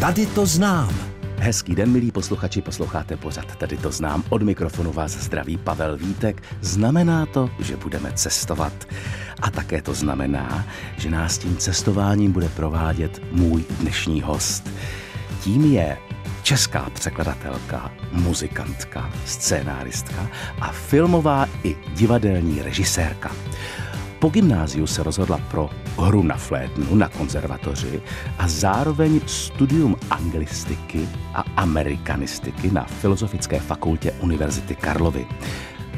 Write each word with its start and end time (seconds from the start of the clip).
Tady 0.00 0.26
to 0.26 0.46
znám. 0.46 0.94
Hezký 1.38 1.74
den, 1.74 1.92
milí 1.92 2.10
posluchači, 2.12 2.62
posloucháte 2.62 3.16
pořad. 3.16 3.56
Tady 3.56 3.76
to 3.76 3.90
znám. 3.92 4.24
Od 4.28 4.42
mikrofonu 4.42 4.92
vás 4.92 5.12
zdraví 5.12 5.56
Pavel 5.56 5.96
Vítek. 5.96 6.42
Znamená 6.60 7.26
to, 7.26 7.50
že 7.58 7.76
budeme 7.76 8.12
cestovat. 8.12 8.72
A 9.42 9.50
také 9.50 9.82
to 9.82 9.94
znamená, 9.94 10.66
že 10.98 11.10
nás 11.10 11.38
tím 11.38 11.56
cestováním 11.56 12.32
bude 12.32 12.48
provádět 12.48 13.22
můj 13.32 13.64
dnešní 13.80 14.22
host. 14.22 14.70
Tím 15.40 15.72
je 15.72 15.98
česká 16.42 16.90
překladatelka, 16.90 17.92
muzikantka, 18.12 19.10
scénáristka 19.24 20.28
a 20.60 20.72
filmová 20.72 21.46
i 21.62 21.76
divadelní 21.94 22.62
režisérka. 22.62 23.30
Po 24.18 24.28
gymnáziu 24.28 24.86
se 24.86 25.02
rozhodla 25.02 25.38
pro 25.50 25.70
hru 25.98 26.22
na 26.22 26.36
flétnu 26.36 26.94
na 26.94 27.08
konzervatoři 27.08 28.02
a 28.38 28.48
zároveň 28.48 29.20
studium 29.26 29.96
anglistiky 30.10 31.08
a 31.34 31.44
amerikanistiky 31.56 32.70
na 32.70 32.84
Filozofické 32.84 33.60
fakultě 33.60 34.12
Univerzity 34.20 34.74
Karlovy. 34.74 35.26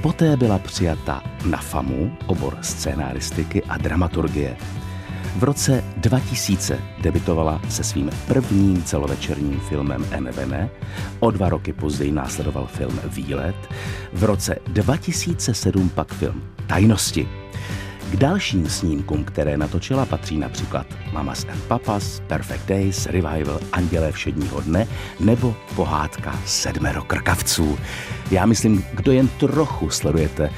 Poté 0.03 0.37
byla 0.37 0.59
přijata 0.59 1.23
na 1.45 1.59
FAMu, 1.59 2.17
obor 2.27 2.59
scénáristiky 2.61 3.63
a 3.63 3.79
dramaturgie. 3.79 4.57
V 5.37 5.45
roce 5.45 5.85
2000 5.97 6.79
debitovala 7.01 7.61
se 7.69 7.85
svým 7.85 8.11
prvním 8.27 8.83
celovečerním 8.83 9.61
filmem 9.61 10.07
Envene, 10.11 10.71
o 11.21 11.31
dva 11.31 11.49
roky 11.49 11.73
později 11.73 12.13
následoval 12.13 12.67
film 12.67 13.01
Výlet, 13.05 13.57
v 14.13 14.25
roce 14.25 14.59
2007 14.67 15.89
pak 15.89 16.15
film 16.15 16.43
Tajnosti. 16.67 17.38
K 18.11 18.17
dalším 18.17 18.69
snímkům, 18.69 19.25
které 19.25 19.57
natočila, 19.57 20.07
patří 20.07 20.39
například 20.39 20.87
Mamas 21.13 21.47
and 21.53 21.63
Papas, 21.63 22.21
Perfect 22.27 22.67
Days, 22.67 23.07
Revival, 23.07 23.61
Andělé 23.73 24.13
všedního 24.13 24.61
dne 24.61 24.87
nebo 25.21 25.57
pohádka 25.77 26.39
Sedmero 26.47 27.03
krkavců. 27.03 27.79
Já 28.31 28.47
myslím, 28.47 28.85
kdo 28.93 29.13
jen 29.13 29.29
trochu 29.29 29.91
sledujete 29.91 30.51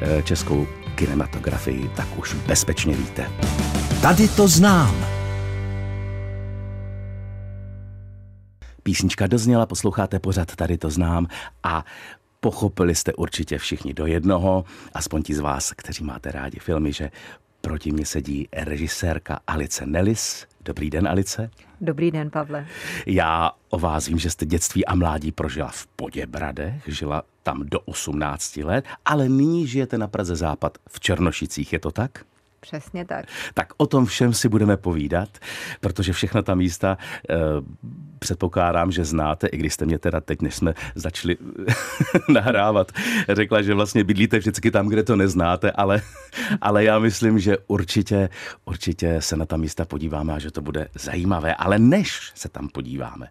eh, 0.00 0.22
českou 0.22 0.66
kinematografii, 0.94 1.90
tak 1.96 2.18
už 2.18 2.34
bezpečně 2.34 2.94
víte. 2.94 3.30
Tady 4.02 4.28
to 4.28 4.48
znám. 4.48 5.20
Písnička 8.82 9.26
dozněla, 9.26 9.66
posloucháte 9.66 10.18
pořad, 10.18 10.56
tady 10.56 10.78
to 10.78 10.90
znám 10.90 11.26
a 11.62 11.84
Pochopili 12.40 12.94
jste 12.94 13.12
určitě 13.12 13.58
všichni 13.58 13.94
do 13.94 14.06
jednoho, 14.06 14.64
aspoň 14.94 15.22
ti 15.22 15.34
z 15.34 15.40
vás, 15.40 15.72
kteří 15.72 16.04
máte 16.04 16.32
rádi 16.32 16.58
filmy, 16.58 16.92
že 16.92 17.10
proti 17.60 17.92
mě 17.92 18.06
sedí 18.06 18.48
režisérka 18.52 19.40
Alice 19.46 19.86
Nellis. 19.86 20.46
Dobrý 20.60 20.90
den, 20.90 21.08
Alice. 21.08 21.50
Dobrý 21.80 22.10
den, 22.10 22.30
Pavle. 22.30 22.66
Já 23.06 23.50
o 23.70 23.78
vás 23.78 24.06
vím, 24.06 24.18
že 24.18 24.30
jste 24.30 24.46
dětství 24.46 24.86
a 24.86 24.94
mládí 24.94 25.32
prožila 25.32 25.68
v 25.68 25.86
Poděbradech, 25.86 26.82
žila 26.86 27.22
tam 27.42 27.62
do 27.66 27.80
18 27.80 28.56
let, 28.56 28.84
ale 29.04 29.28
nyní 29.28 29.66
žijete 29.66 29.98
na 29.98 30.08
Praze 30.08 30.36
Západ 30.36 30.78
v 30.88 31.00
Černošicích, 31.00 31.72
je 31.72 31.78
to 31.78 31.90
tak? 31.90 32.24
Přesně 32.60 33.04
tak. 33.04 33.26
Tak 33.54 33.72
o 33.76 33.86
tom 33.86 34.06
všem 34.06 34.34
si 34.34 34.48
budeme 34.48 34.76
povídat, 34.76 35.28
protože 35.80 36.12
všechna 36.12 36.42
ta 36.42 36.54
místa 36.54 36.98
eh, 37.30 37.34
předpokládám, 38.18 38.92
že 38.92 39.04
znáte, 39.04 39.46
i 39.46 39.56
když 39.56 39.74
jste 39.74 39.86
mě 39.86 39.98
teda 39.98 40.20
teď, 40.20 40.42
než 40.42 40.54
jsme 40.54 40.74
začali 40.94 41.36
nahrávat, 42.28 42.92
řekla, 43.28 43.62
že 43.62 43.74
vlastně 43.74 44.04
bydlíte 44.04 44.38
vždycky 44.38 44.70
tam, 44.70 44.88
kde 44.88 45.02
to 45.02 45.16
neznáte, 45.16 45.70
ale, 45.70 46.02
ale 46.60 46.84
já 46.84 46.98
myslím, 46.98 47.38
že 47.38 47.58
určitě, 47.66 48.28
určitě 48.64 49.20
se 49.20 49.36
na 49.36 49.46
ta 49.46 49.56
místa 49.56 49.84
podíváme 49.84 50.34
a 50.34 50.38
že 50.38 50.50
to 50.50 50.60
bude 50.60 50.88
zajímavé. 50.94 51.54
Ale 51.54 51.78
než 51.78 52.32
se 52.34 52.48
tam 52.48 52.68
podíváme, 52.68 53.28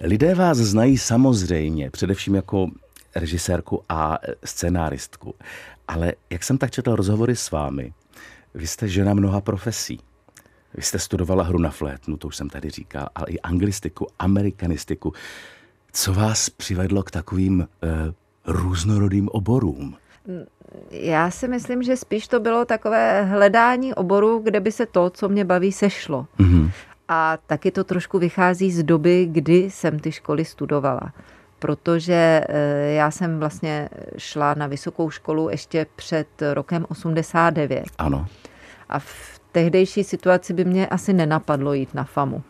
lidé 0.00 0.34
vás 0.34 0.58
znají 0.58 0.98
samozřejmě, 0.98 1.90
především 1.90 2.34
jako 2.34 2.70
režisérku 3.14 3.84
a 3.88 4.18
scénáristku. 4.44 5.34
Ale 5.88 6.12
jak 6.30 6.44
jsem 6.44 6.58
tak 6.58 6.70
četl 6.70 6.96
rozhovory 6.96 7.36
s 7.36 7.50
vámi, 7.50 7.92
vy 8.54 8.66
jste 8.66 8.88
žena 8.88 9.14
mnoha 9.14 9.40
profesí. 9.40 10.00
Vy 10.74 10.82
jste 10.82 10.98
studovala 10.98 11.44
hru 11.44 11.58
na 11.58 11.70
flétnu, 11.70 12.16
to 12.16 12.28
už 12.28 12.36
jsem 12.36 12.48
tady 12.48 12.70
říkal, 12.70 13.08
ale 13.14 13.26
i 13.28 13.40
anglistiku, 13.40 14.06
amerikanistiku. 14.18 15.12
Co 15.92 16.12
vás 16.12 16.50
přivedlo 16.50 17.02
k 17.02 17.10
takovým 17.10 17.60
uh, 17.60 17.66
různorodým 18.46 19.28
oborům? 19.28 19.96
Já 20.90 21.30
si 21.30 21.48
myslím, 21.48 21.82
že 21.82 21.96
spíš 21.96 22.28
to 22.28 22.40
bylo 22.40 22.64
takové 22.64 23.24
hledání 23.24 23.94
oboru, 23.94 24.38
kde 24.38 24.60
by 24.60 24.72
se 24.72 24.86
to, 24.86 25.10
co 25.10 25.28
mě 25.28 25.44
baví, 25.44 25.72
sešlo. 25.72 26.26
Mm-hmm. 26.38 26.70
A 27.08 27.38
taky 27.46 27.70
to 27.70 27.84
trošku 27.84 28.18
vychází 28.18 28.72
z 28.72 28.82
doby, 28.82 29.28
kdy 29.30 29.56
jsem 29.70 29.98
ty 29.98 30.12
školy 30.12 30.44
studovala. 30.44 31.12
Protože 31.58 32.44
eh, 32.48 32.92
já 32.92 33.10
jsem 33.10 33.38
vlastně 33.38 33.88
šla 34.18 34.54
na 34.54 34.66
vysokou 34.66 35.10
školu 35.10 35.48
ještě 35.50 35.86
před 35.96 36.28
rokem 36.52 36.86
89. 36.88 37.84
Ano. 37.98 38.26
A 38.92 38.98
v 38.98 39.40
tehdejší 39.52 40.04
situaci 40.04 40.52
by 40.52 40.64
mě 40.64 40.86
asi 40.86 41.12
nenapadlo 41.12 41.72
jít 41.72 41.94
na 41.94 42.04
FAMu. 42.04 42.42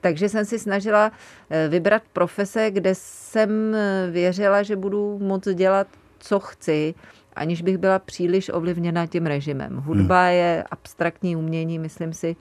Takže 0.00 0.28
jsem 0.28 0.44
si 0.44 0.58
snažila 0.58 1.12
eh, 1.50 1.68
vybrat 1.68 2.02
profese, 2.12 2.70
kde 2.70 2.94
jsem 2.94 3.74
eh, 3.74 4.08
věřila, 4.10 4.62
že 4.62 4.76
budu 4.76 5.18
moc 5.18 5.48
dělat, 5.48 5.86
co 6.18 6.40
chci, 6.40 6.94
aniž 7.36 7.62
bych 7.62 7.78
byla 7.78 7.98
příliš 7.98 8.48
ovlivněna 8.48 9.06
tím 9.06 9.26
režimem. 9.26 9.76
Hudba 9.76 10.22
hmm. 10.22 10.34
je 10.34 10.64
abstraktní 10.70 11.36
umění, 11.36 11.78
myslím 11.78 12.12
si, 12.12 12.36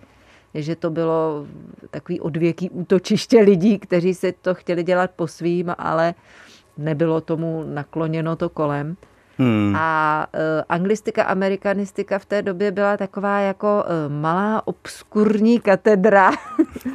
že 0.54 0.76
to 0.76 0.90
bylo 0.90 1.48
takový 1.92 2.22
odvěký 2.22 2.70
útočiště 2.70 3.42
lidí, 3.42 3.80
kteří 3.80 4.14
si 4.14 4.32
to 4.32 4.56
chtěli 4.56 4.84
dělat 4.84 5.12
po 5.16 5.28
svým, 5.28 5.76
ale 5.78 6.14
nebylo 6.78 7.22
tomu 7.22 7.64
nakloněno 7.68 8.36
to 8.36 8.50
kolem. 8.50 8.98
Hmm. 9.38 9.76
A 9.76 10.28
uh, 10.34 10.40
anglistika, 10.70 11.24
amerikanistika 11.24 12.20
v 12.20 12.26
té 12.26 12.42
době 12.42 12.72
byla 12.72 12.98
taková 12.98 13.40
jako 13.40 13.84
uh, 13.84 14.14
malá 14.14 14.68
obskurní 14.68 15.60
katedra. 15.60 16.32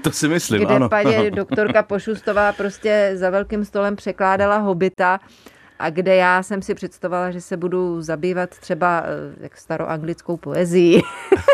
To 0.03 0.11
si 0.11 0.29
myslím, 0.29 0.63
kde 0.65 0.75
ano. 0.75 0.89
paní 0.89 1.31
doktorka 1.41 1.83
Pošustová 1.83 2.53
prostě 2.53 3.13
za 3.15 3.31
velkým 3.31 3.65
stolem 3.65 3.97
překládala 3.97 4.57
hobita 4.57 5.21
a 5.81 5.91
kde 5.91 6.17
já 6.17 6.43
jsem 6.43 6.63
si 6.63 6.75
představovala, 6.75 7.31
že 7.31 7.41
se 7.41 7.57
budu 7.57 8.03
zabývat 8.03 8.51
třeba 8.51 9.03
eh, 9.05 9.35
jak 9.41 9.57
staroanglickou 9.57 10.37
poezii. 10.37 11.03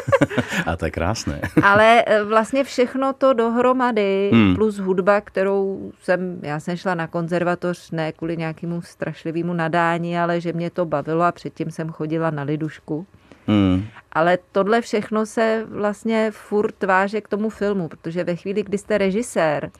a 0.66 0.76
to 0.76 0.84
je 0.84 0.90
krásné. 0.90 1.40
Ale 1.62 2.04
eh, 2.06 2.24
vlastně 2.24 2.64
všechno 2.64 3.12
to 3.12 3.32
dohromady, 3.32 4.30
hmm. 4.32 4.54
plus 4.54 4.78
hudba, 4.78 5.20
kterou 5.20 5.92
jsem, 6.02 6.40
já 6.42 6.60
jsem 6.60 6.76
šla 6.76 6.94
na 6.94 7.06
konzervatoř 7.06 7.90
ne 7.90 8.12
kvůli 8.12 8.36
nějakému 8.36 8.82
strašlivému 8.82 9.52
nadání, 9.52 10.18
ale 10.18 10.40
že 10.40 10.52
mě 10.52 10.70
to 10.70 10.84
bavilo 10.84 11.22
a 11.22 11.32
předtím 11.32 11.70
jsem 11.70 11.90
chodila 11.90 12.30
na 12.30 12.42
lidušku. 12.42 13.06
Hmm. 13.46 13.84
Ale 14.12 14.38
tohle 14.52 14.80
všechno 14.80 15.26
se 15.26 15.64
vlastně 15.68 16.30
furt 16.30 16.82
váže 16.82 17.20
k 17.20 17.28
tomu 17.28 17.50
filmu, 17.50 17.88
protože 17.88 18.24
ve 18.24 18.36
chvíli, 18.36 18.62
kdy 18.62 18.78
jste 18.78 18.98
režisér, 18.98 19.70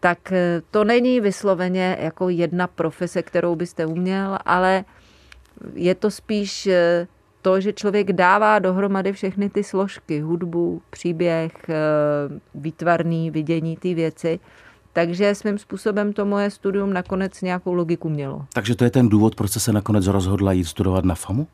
tak 0.00 0.32
eh, 0.32 0.62
to 0.70 0.84
není 0.84 1.20
vysloveně 1.20 1.96
jako 2.00 2.28
jedna 2.28 2.66
profese, 2.66 3.22
kterou 3.22 3.56
byste 3.56 3.86
uměl, 3.86 4.38
ale 4.44 4.84
je 5.74 5.94
to 5.94 6.10
spíš 6.10 6.66
eh, 6.66 7.06
to, 7.42 7.60
že 7.60 7.72
člověk 7.72 8.12
dává 8.12 8.58
dohromady 8.58 9.12
všechny 9.12 9.50
ty 9.50 9.64
složky, 9.64 10.20
hudbu, 10.20 10.82
příběh, 10.90 11.52
eh, 11.68 11.74
výtvarný 12.54 13.30
vidění 13.30 13.76
ty 13.76 13.94
věci. 13.94 14.40
Takže 14.92 15.34
svým 15.34 15.58
způsobem 15.58 16.12
to 16.12 16.24
moje 16.24 16.50
studium 16.50 16.92
nakonec 16.92 17.42
nějakou 17.42 17.74
logiku 17.74 18.08
mělo. 18.08 18.46
Takže 18.52 18.74
to 18.74 18.84
je 18.84 18.90
ten 18.90 19.08
důvod, 19.08 19.34
proč 19.34 19.50
se 19.50 19.72
nakonec 19.72 20.06
rozhodla 20.06 20.52
jít 20.52 20.64
studovat 20.64 21.04
na 21.04 21.14
FAMu? 21.14 21.46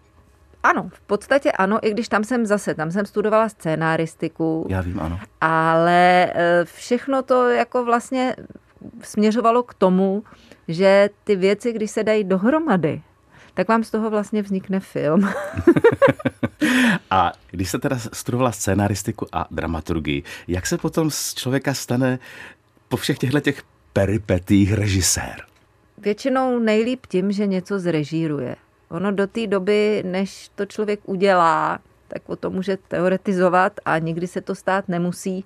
Ano, 0.62 0.90
v 0.92 1.00
podstatě 1.00 1.52
ano, 1.52 1.78
i 1.86 1.90
když 1.90 2.08
tam 2.08 2.24
jsem 2.24 2.46
zase, 2.46 2.74
tam 2.74 2.90
jsem 2.90 3.06
studovala 3.06 3.48
scénáristiku. 3.48 4.66
Já 4.68 4.80
vím, 4.80 5.00
ano. 5.00 5.20
Ale 5.40 6.32
e, 6.34 6.64
všechno 6.64 7.22
to 7.22 7.50
jako 7.50 7.84
vlastně 7.84 8.36
směřovalo 9.02 9.62
k 9.62 9.74
tomu, 9.74 10.24
že 10.68 11.10
ty 11.24 11.36
věci, 11.36 11.72
když 11.72 11.90
se 11.90 12.04
dají 12.04 12.24
dohromady, 12.24 13.02
tak 13.54 13.68
vám 13.68 13.84
z 13.84 13.90
toho 13.90 14.10
vlastně 14.10 14.42
vznikne 14.42 14.80
film. 14.80 15.28
a 17.10 17.32
když 17.50 17.70
se 17.70 17.78
teda 17.78 17.98
studovala 18.12 18.52
scénaristiku 18.52 19.26
a 19.32 19.46
dramaturgii, 19.50 20.22
jak 20.48 20.66
se 20.66 20.78
potom 20.78 21.10
z 21.10 21.34
člověka 21.34 21.74
stane 21.74 22.18
po 22.88 22.96
všech 22.96 23.18
těchto 23.18 23.40
těch 23.40 23.62
peripetích 23.92 24.72
režisér? 24.72 25.46
Většinou 25.98 26.58
nejlíp 26.58 27.06
tím, 27.06 27.32
že 27.32 27.46
něco 27.46 27.78
zrežíruje. 27.78 28.56
Ono 28.92 29.12
do 29.12 29.26
té 29.26 29.46
doby, 29.46 30.02
než 30.06 30.50
to 30.54 30.66
člověk 30.66 31.00
udělá, 31.04 31.78
tak 32.08 32.22
o 32.26 32.36
tom 32.36 32.52
může 32.52 32.78
teoretizovat 32.88 33.72
a 33.84 33.98
nikdy 33.98 34.26
se 34.26 34.40
to 34.40 34.54
stát 34.54 34.88
nemusí. 34.88 35.44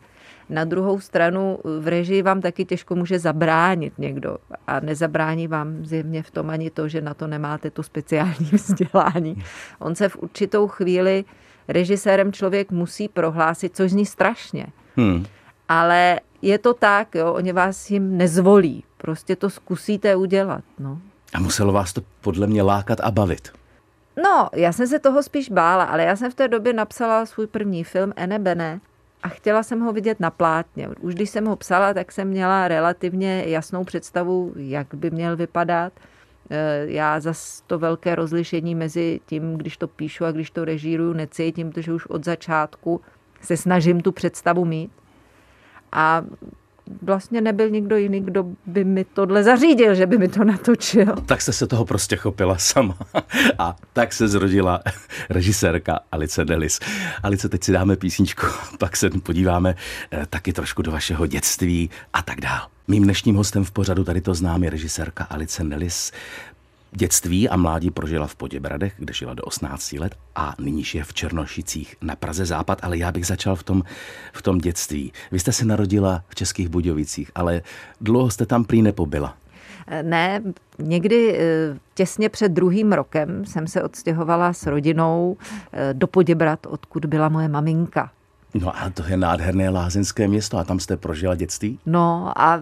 Na 0.51 0.65
druhou 0.65 1.01
stranu 1.01 1.59
v 1.81 1.89
režii 1.89 2.23
vám 2.23 2.41
taky 2.41 2.65
těžko 2.65 2.95
může 2.95 3.19
zabránit 3.19 3.99
někdo 3.99 4.37
a 4.67 4.81
nezabrání 4.81 5.49
vám 5.49 5.87
zjevně 5.87 6.23
v 6.23 6.31
tom 6.31 6.51
ani 6.51 6.71
to, 6.71 6.89
že 6.89 7.01
na 7.01 7.15
to 7.15 7.27
nemáte 7.27 7.71
to 7.71 7.83
speciální 7.83 8.51
vzdělání. 8.53 9.45
On 9.79 9.95
se 9.95 10.09
v 10.09 10.17
určitou 10.17 10.69
chvíli 10.69 11.25
režisérem 11.69 12.33
člověk 12.33 12.71
musí 12.71 13.09
prohlásit, 13.09 13.77
což 13.77 13.91
zní 13.91 14.07
strašně. 14.07 14.67
Hmm. 14.97 15.25
Ale 15.69 16.21
je 16.43 16.59
to 16.59 16.75
tak, 16.75 17.15
jo, 17.15 17.33
oni 17.33 17.53
vás 17.53 17.91
jim 17.91 18.17
nezvolí. 18.17 18.85
Prostě 18.97 19.37
to 19.37 19.51
zkusíte 19.51 20.17
udělat. 20.17 20.65
No. 20.79 21.01
A 21.35 21.41
muselo 21.41 21.73
vás 21.73 21.93
to 21.93 22.01
podle 22.21 22.47
mě 22.47 22.63
lákat 22.63 23.01
a 23.01 23.11
bavit. 23.11 23.53
No, 24.25 24.49
já 24.55 24.73
jsem 24.73 24.87
se 24.87 24.99
toho 24.99 25.23
spíš 25.23 25.51
bála, 25.51 25.85
ale 25.85 26.03
já 26.03 26.17
jsem 26.17 26.31
v 26.31 26.35
té 26.35 26.49
době 26.49 26.73
napsala 26.73 27.27
svůj 27.27 27.47
první 27.47 27.85
film 27.85 28.13
Ene 28.17 28.39
Bene 28.39 28.81
a 29.23 29.29
chtěla 29.29 29.63
jsem 29.63 29.81
ho 29.81 29.93
vidět 29.93 30.21
na 30.21 30.31
plátně. 30.31 30.89
Už 31.01 31.15
když 31.15 31.31
jsem 31.31 31.47
ho 31.47 31.57
psala, 31.57 31.95
tak 31.95 32.13
jsem 32.13 32.29
měla 32.29 32.69
relativně 32.69 33.45
jasnou 33.47 33.85
představu, 33.85 34.53
jak 34.57 34.87
by 34.95 35.11
měl 35.11 35.37
vypadat. 35.37 35.93
Eh, 36.51 36.87
já 36.87 37.21
zas 37.21 37.63
to 37.67 37.79
velké 37.79 38.15
rozlišení 38.15 38.75
mezi 38.75 39.21
tím, 39.27 39.57
když 39.57 39.77
to 39.77 39.89
píšu 39.89 40.25
a 40.25 40.33
když 40.33 40.51
to 40.51 40.65
režíruju, 40.65 41.13
necítím, 41.13 41.71
protože 41.71 41.93
už 41.93 42.07
od 42.07 42.25
začátku 42.25 43.01
se 43.41 43.57
snažím 43.57 44.01
tu 44.01 44.13
představu 44.13 44.65
mít. 44.65 44.91
A 45.93 46.23
vlastně 47.03 47.41
nebyl 47.41 47.71
nikdo 47.71 47.97
jiný, 47.97 48.21
kdo 48.21 48.45
by 48.67 48.85
mi 48.85 49.05
tohle 49.05 49.43
zařídil, 49.45 49.95
že 49.95 50.07
by 50.07 50.19
mi 50.19 50.29
to 50.29 50.45
natočil. 50.45 51.15
Tak 51.27 51.43
jste 51.43 51.53
se 51.53 51.67
toho 51.67 51.85
prostě 51.85 52.17
chopila 52.17 52.59
sama. 52.59 52.97
A 53.59 53.77
tak 53.93 54.13
se 54.13 54.29
zrodila 54.29 54.83
režisérka 55.31 56.01
Alice 56.13 56.45
Delis. 56.45 56.81
Alice, 57.23 57.49
teď 57.49 57.65
si 57.65 57.73
dáme 57.73 57.97
písničku, 57.97 58.47
pak 58.79 58.97
se 58.97 59.11
podíváme 59.11 59.75
eh, 60.11 60.27
taky 60.31 60.53
trošku 60.53 60.83
do 60.83 60.93
vašeho 60.93 61.27
dětství 61.27 61.91
a 62.13 62.23
tak 62.23 62.41
dál. 62.41 62.69
Mým 62.89 63.05
dnešním 63.05 63.37
hostem 63.37 63.65
v 63.65 63.71
pořadu 63.71 64.05
tady 64.05 64.21
to 64.21 64.35
známý 64.35 64.69
režisérka 64.69 65.25
Alice 65.25 65.65
Nelis. 65.65 66.13
Dětství 66.91 67.49
a 67.49 67.57
mládí 67.57 67.91
prožila 67.91 68.27
v 68.27 68.35
Poděbradech, 68.35 68.95
kde 68.99 69.15
žila 69.15 69.35
do 69.35 69.43
18 69.43 69.93
let 69.93 70.15
a 70.35 70.55
nyní 70.59 70.83
je 70.95 71.05
v 71.05 71.15
Černošicích 71.15 71.97
na 72.01 72.17
Praze 72.17 72.47
Západ, 72.47 72.79
ale 72.83 72.99
já 72.99 73.13
bych 73.13 73.27
začal 73.27 73.57
v 73.57 73.63
tom, 73.63 73.83
v 74.33 74.43
tom 74.43 74.59
dětství. 74.59 75.13
Vy 75.33 75.39
jste 75.39 75.53
se 75.53 75.65
narodila 75.65 76.23
v 76.29 76.35
Českých 76.35 76.69
Budějovicích, 76.69 77.31
ale 77.35 77.63
dlouho 78.01 78.31
jste 78.31 78.47
tam 78.47 78.65
prý 78.65 78.83
nepobyla. 78.83 79.37
Ne, 80.03 80.43
někdy 80.79 81.39
eh, 81.39 81.79
těsně 81.95 82.29
před 82.29 82.53
druhým 82.53 82.93
rokem 82.93 83.45
jsem 83.45 83.67
se 83.67 83.83
odstěhovala 83.83 84.53
s 84.53 84.67
rodinou 84.67 85.37
eh, 85.73 85.95
do 85.95 86.07
Poděbrad, 86.07 86.67
odkud 86.67 87.05
byla 87.05 87.29
moje 87.29 87.49
maminka. 87.49 88.11
No 88.55 88.77
a 88.77 88.91
to 88.91 89.03
je 89.07 89.17
nádherné 89.17 89.71
lázeňské 89.71 90.29
město 90.29 90.59
a 90.59 90.65
tam 90.65 90.81
jste 90.81 90.97
prožila 90.97 91.35
dětství? 91.35 91.79
No 91.87 92.33
a 92.37 92.61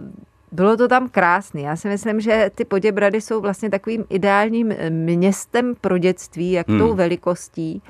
bylo 0.52 0.76
to 0.76 0.88
tam 0.88 1.08
krásné. 1.08 1.60
Já 1.60 1.76
si 1.76 1.88
myslím, 1.88 2.20
že 2.20 2.50
ty 2.54 2.64
Poděbrady 2.64 3.20
jsou 3.20 3.40
vlastně 3.40 3.70
takovým 3.70 4.04
ideálním 4.10 4.72
eh, 4.72 4.90
městem 4.90 5.74
pro 5.80 5.98
dětství, 5.98 6.52
jak 6.52 6.68
hmm. 6.68 6.78
tou 6.78 6.94
velikostí, 6.94 7.82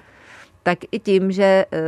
tak 0.63 0.79
i 0.93 0.99
tím, 0.99 1.33
že 1.33 1.67
eh, 1.73 1.81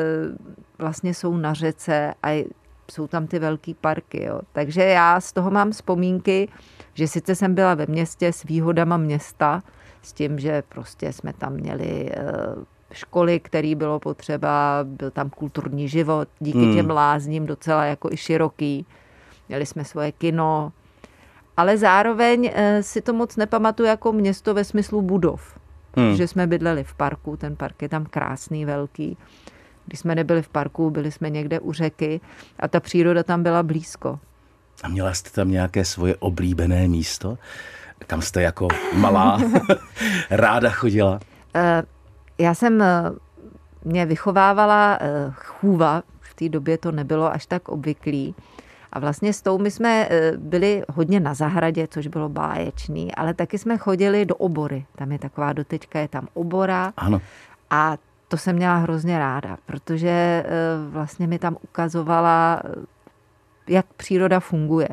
vlastně 0.79 1.15
jsou 1.15 1.37
na 1.37 1.55
řece 1.55 2.15
a 2.23 2.47
jsou 2.91 3.07
tam 3.07 3.27
ty 3.27 3.39
velké 3.39 3.75
parky. 3.81 4.23
Jo. 4.23 4.41
Takže 4.53 4.83
já 4.83 5.21
z 5.21 5.33
toho 5.33 5.51
mám 5.51 5.71
vzpomínky, 5.71 6.49
že 6.95 7.09
sice 7.09 7.35
jsem 7.35 7.55
byla 7.55 7.75
ve 7.75 7.87
městě 7.87 8.33
s 8.33 8.43
výhodama 8.43 8.97
města, 8.97 9.63
s 10.03 10.13
tím, 10.13 10.39
že 10.39 10.63
prostě 10.69 11.13
jsme 11.13 11.33
tam 11.33 11.53
měli 11.53 12.11
eh, 12.13 12.25
školy, 12.93 13.41
který 13.41 13.75
bylo 13.75 14.01
potřeba, 14.01 14.81
byl 14.85 15.11
tam 15.11 15.31
kulturní 15.31 15.89
život, 15.89 16.29
díky 16.41 16.59
hmm. 16.59 16.75
těm 16.75 16.91
lázním 16.91 17.47
docela 17.47 17.85
jako 17.85 18.13
i 18.13 18.17
široký 18.17 18.87
měli 19.49 19.67
jsme 19.67 19.85
svoje 19.85 20.13
kino, 20.13 20.73
ale 21.57 21.79
zároveň 21.79 22.51
eh, 22.55 22.83
si 22.83 23.01
to 23.01 23.13
moc 23.13 23.37
nepamatuju 23.37 23.89
jako 23.89 24.13
město 24.13 24.55
ve 24.55 24.65
smyslu 24.65 25.03
budov. 25.03 25.59
Hmm. 25.97 26.17
Že 26.17 26.29
jsme 26.29 26.47
bydleli 26.47 26.85
v 26.85 26.95
parku, 26.95 27.37
ten 27.37 27.57
park 27.57 27.83
je 27.83 27.89
tam 27.89 28.07
krásný, 28.07 28.65
velký. 28.65 29.17
Když 29.87 30.01
jsme 30.01 30.15
nebyli 30.15 30.43
v 30.43 30.49
parku, 30.49 30.91
byli 30.91 31.13
jsme 31.13 31.31
někde 31.31 31.61
u 31.61 31.73
řeky 31.73 32.21
a 32.61 32.69
ta 32.69 32.81
příroda 32.81 33.23
tam 33.23 33.43
byla 33.43 33.63
blízko. 33.63 34.19
A 34.83 34.89
měla 34.89 35.15
jste 35.15 35.31
tam 35.31 35.51
nějaké 35.51 35.85
svoje 35.85 36.17
oblíbené 36.17 36.89
místo, 36.89 37.39
kam 38.07 38.23
jste 38.23 38.43
jako 38.43 38.69
malá 38.93 39.41
ráda 40.31 40.71
chodila? 40.71 41.21
Eh, 41.55 41.83
já 42.39 42.55
jsem, 42.55 42.83
eh, 42.83 43.05
mě 43.85 44.07
vychovávala 44.07 44.99
chůva, 45.35 46.03
v 46.21 46.35
té 46.35 46.49
době 46.49 46.79
to 46.79 46.93
nebylo 46.93 47.33
až 47.33 47.47
tak 47.47 47.69
obvyklý. 47.69 48.35
A 48.97 48.99
vlastně 48.99 49.33
s 49.33 49.43
tou 49.43 49.59
my 49.59 49.71
jsme 49.71 50.09
eh, 50.11 50.33
byli 50.37 50.83
hodně 50.89 51.21
na 51.21 51.35
zahradě, 51.35 51.87
což 51.87 52.07
bylo 52.07 52.29
báječný, 52.29 53.15
ale 53.15 53.35
taky 53.35 53.59
jsme 53.59 53.79
chodili 53.79 54.27
do 54.27 54.37
obory. 54.37 54.87
Tam 54.95 55.13
je 55.13 55.19
taková 55.19 55.53
doteďka, 55.53 56.01
je 56.01 56.09
tam 56.09 56.29
obora. 56.35 56.93
Ano. 56.97 57.21
A 57.71 57.97
to 58.29 58.37
jsem 58.37 58.57
měla 58.57 58.77
hrozně 58.77 59.19
ráda, 59.19 59.57
protože 59.67 60.09
eh, 60.09 60.45
vlastně 60.89 61.27
mi 61.27 61.39
tam 61.39 61.57
ukazovala, 61.63 62.63
eh, 62.65 62.71
jak 63.69 63.87
příroda 63.87 64.41
funguje. 64.41 64.89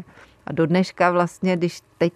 A 0.46 0.54
do 0.54 0.66
dneška 0.66 1.12
vlastně, 1.12 1.58
když 1.58 1.82
teď 1.98 2.14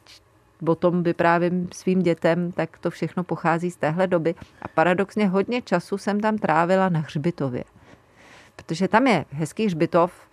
o 0.67 0.75
tom 0.75 1.03
vyprávím 1.03 1.69
svým 1.73 2.01
dětem, 2.01 2.51
tak 2.51 2.77
to 2.77 2.89
všechno 2.89 3.23
pochází 3.23 3.71
z 3.71 3.77
téhle 3.77 4.07
doby. 4.07 4.35
A 4.61 4.67
paradoxně 4.67 5.27
hodně 5.27 5.61
času 5.61 5.97
jsem 5.97 6.19
tam 6.19 6.37
trávila 6.37 6.89
na 6.89 6.99
hřbitově. 6.99 7.63
Protože 8.55 8.87
tam 8.87 9.07
je 9.07 9.25
hezký 9.31 9.65
hřbitov, 9.65 10.26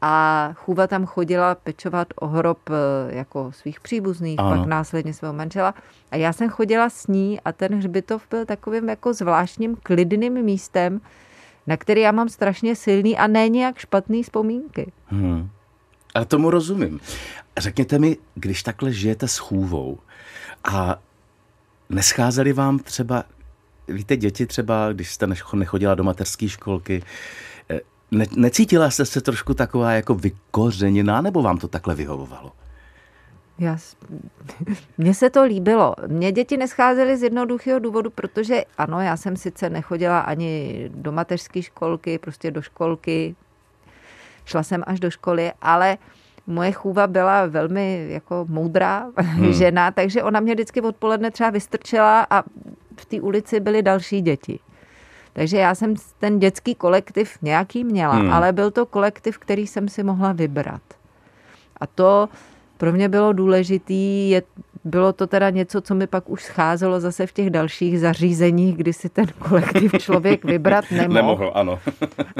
a 0.00 0.50
chůva 0.54 0.86
tam 0.86 1.06
chodila 1.06 1.54
pečovat 1.54 2.08
o 2.16 2.26
hrob 2.26 2.58
eh, 2.70 2.74
jako 3.16 3.52
svých 3.52 3.80
příbuzných, 3.80 4.38
ano. 4.38 4.56
pak 4.56 4.68
následně 4.68 5.14
svého 5.14 5.34
manžela. 5.34 5.74
A 6.10 6.16
já 6.16 6.32
jsem 6.32 6.48
chodila 6.48 6.90
s 6.90 7.06
ní 7.06 7.40
a 7.40 7.52
ten 7.52 7.74
hřbitov 7.74 8.22
byl 8.30 8.44
takovým 8.46 8.88
jako 8.88 9.14
zvláštním 9.14 9.76
klidným 9.82 10.42
místem, 10.42 11.00
na 11.66 11.76
který 11.76 12.00
já 12.00 12.12
mám 12.12 12.28
strašně 12.28 12.76
silný 12.76 13.18
a 13.18 13.26
ne 13.26 13.48
nějak 13.48 13.78
špatný 13.78 14.22
vzpomínky. 14.22 14.92
Hmm. 15.06 15.50
A 16.14 16.24
tomu 16.24 16.50
rozumím. 16.50 17.00
Řekněte 17.58 17.98
mi, 17.98 18.16
když 18.34 18.62
takhle 18.62 18.92
žijete 18.92 19.28
s 19.28 19.38
chůvou 19.38 19.98
a 20.64 20.98
nescházeli 21.88 22.52
vám 22.52 22.78
třeba, 22.78 23.24
víte, 23.88 24.16
děti 24.16 24.46
třeba, 24.46 24.92
když 24.92 25.12
jste 25.12 25.26
nechodila 25.54 25.94
do 25.94 26.04
mateřské 26.04 26.48
školky, 26.48 27.02
ne, 28.10 28.26
necítila 28.36 28.90
jste 28.90 29.06
se 29.06 29.20
trošku 29.20 29.54
taková 29.54 29.92
jako 29.92 30.14
vykořeněná, 30.14 31.20
nebo 31.20 31.42
vám 31.42 31.58
to 31.58 31.68
takhle 31.68 31.94
vyhovovalo? 31.94 32.52
Já, 33.58 33.76
mně 34.98 35.14
se 35.14 35.30
to 35.30 35.44
líbilo. 35.44 35.94
Mě 36.06 36.32
děti 36.32 36.56
nescházely 36.56 37.16
z 37.16 37.22
jednoduchého 37.22 37.78
důvodu, 37.78 38.10
protože 38.10 38.64
ano, 38.78 39.00
já 39.00 39.16
jsem 39.16 39.36
sice 39.36 39.70
nechodila 39.70 40.20
ani 40.20 40.84
do 40.94 41.12
mateřské 41.12 41.62
školky, 41.62 42.18
prostě 42.18 42.50
do 42.50 42.62
školky, 42.62 43.36
šla 44.44 44.62
jsem 44.62 44.82
až 44.86 45.00
do 45.00 45.10
školy, 45.10 45.52
ale 45.62 45.98
moje 46.46 46.72
chůva 46.72 47.06
byla 47.06 47.46
velmi 47.46 48.06
jako 48.10 48.46
moudrá 48.48 49.06
hmm. 49.16 49.52
žena, 49.52 49.90
takže 49.90 50.22
ona 50.22 50.40
mě 50.40 50.54
vždycky 50.54 50.80
odpoledne 50.80 51.30
třeba 51.30 51.50
vystrčila 51.50 52.26
a 52.30 52.42
v 52.96 53.06
té 53.06 53.20
ulici 53.20 53.60
byly 53.60 53.82
další 53.82 54.20
děti. 54.20 54.58
Takže 55.38 55.56
já 55.56 55.74
jsem 55.74 55.94
ten 56.18 56.38
dětský 56.38 56.74
kolektiv 56.74 57.38
nějaký 57.42 57.84
měla, 57.84 58.14
hmm. 58.14 58.32
ale 58.32 58.52
byl 58.52 58.70
to 58.70 58.86
kolektiv, 58.86 59.38
který 59.38 59.66
jsem 59.66 59.88
si 59.88 60.02
mohla 60.02 60.32
vybrat. 60.32 60.82
A 61.80 61.86
to 61.86 62.28
pro 62.76 62.92
mě 62.92 63.08
bylo 63.08 63.32
důležitý, 63.32 64.30
je, 64.30 64.42
bylo 64.84 65.12
to 65.12 65.26
teda 65.26 65.50
něco, 65.50 65.80
co 65.80 65.94
mi 65.94 66.06
pak 66.06 66.30
už 66.30 66.44
scházelo 66.44 67.00
zase 67.00 67.26
v 67.26 67.32
těch 67.32 67.50
dalších 67.50 68.00
zařízeních, 68.00 68.76
kdy 68.76 68.92
si 68.92 69.08
ten 69.08 69.26
kolektiv 69.38 69.92
člověk 69.98 70.44
vybrat 70.44 70.84
nemohl. 70.90 71.14
Nemohl, 71.14 71.52
ano. 71.54 71.78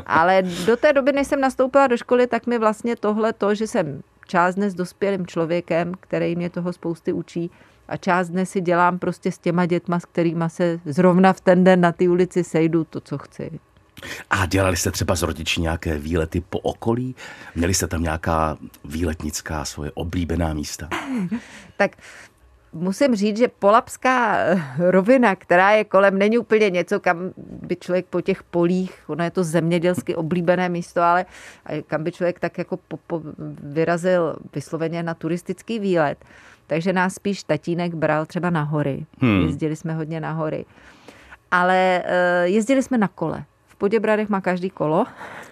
Ale 0.07 0.43
do 0.67 0.77
té 0.77 0.93
doby, 0.93 1.13
než 1.13 1.27
jsem 1.27 1.41
nastoupila 1.41 1.87
do 1.87 1.97
školy, 1.97 2.27
tak 2.27 2.47
mi 2.47 2.59
vlastně 2.59 2.97
tohle 2.97 3.33
to, 3.33 3.55
že 3.55 3.67
jsem 3.67 4.03
část 4.29 4.55
dnes 4.55 4.75
dospělým 4.75 5.27
člověkem, 5.27 5.93
který 6.01 6.37
mě 6.37 6.51
toho 6.51 6.73
spousty 6.73 7.13
učí, 7.13 7.51
a 7.89 7.97
část 7.97 8.29
dnes 8.29 8.51
si 8.51 8.61
dělám 8.61 8.99
prostě 8.99 9.33
s 9.33 9.39
těma 9.39 9.67
dětma, 9.67 10.01
s 10.01 10.05
kterými 10.05 10.45
se 10.49 10.81
zrovna 10.85 11.33
v 11.33 11.41
ten 11.41 11.65
den 11.65 11.81
na 11.81 11.93
ty 11.93 12.09
ulici 12.09 12.45
sejdu 12.45 12.85
to, 12.85 13.01
co 13.01 13.19
chci. 13.19 13.61
A 14.31 14.47
dělali 14.47 14.77
jste 14.77 14.91
třeba 14.91 15.17
s 15.17 15.23
rodiči 15.23 15.61
nějaké 15.61 15.99
výlety 15.99 16.41
po 16.41 16.59
okolí? 16.59 17.15
Měli 17.55 17.75
jste 17.75 17.87
tam 17.87 18.03
nějaká 18.03 18.57
výletnická 18.85 19.65
svoje 19.65 19.91
oblíbená 19.95 20.55
místa? 20.55 20.89
tak 21.77 21.91
musím 22.73 23.15
říct, 23.15 23.37
že 23.37 23.49
Polapská 23.49 24.39
rovina, 24.79 25.37
která 25.37 25.71
je 25.71 25.85
kolem, 25.85 26.19
není 26.19 26.39
úplně 26.39 26.71
něco, 26.71 27.01
kam 27.01 27.31
by 27.37 27.77
člověk 27.77 28.07
po 28.07 28.21
těch 28.21 28.43
polích, 28.43 29.03
ono 29.07 29.25
je 29.25 29.31
to 29.31 29.45
zemědělsky 29.45 30.15
oblíbené 30.15 30.69
místo, 30.69 31.03
ale 31.03 31.27
kam 31.87 32.05
by 32.05 32.13
člověk 32.13 32.41
tak 32.41 32.59
jako 32.59 32.77
po, 32.77 32.97
po, 32.97 33.23
vyrazil 33.63 34.37
vysloveně 34.55 35.03
na 35.03 35.15
turistický 35.15 35.79
výlet. 35.79 36.25
Takže 36.67 36.93
nás 36.93 37.15
spíš 37.15 37.43
tatínek 37.43 37.95
bral 37.95 38.27
třeba 38.27 38.51
na 38.51 38.63
hory. 38.63 39.07
Hmm. 39.21 39.47
Jezdili 39.47 39.77
jsme 39.77 39.95
hodně 39.95 40.21
na 40.21 40.33
hory. 40.33 40.65
Ale 41.51 42.03
uh, 42.05 42.53
jezdili 42.53 42.83
jsme 42.83 42.99
na 42.99 43.09
kole. 43.09 43.45
V 43.67 43.77
Poděbradech 43.77 44.29
má 44.29 44.41
každý 44.41 44.71
kolo. 44.71 45.07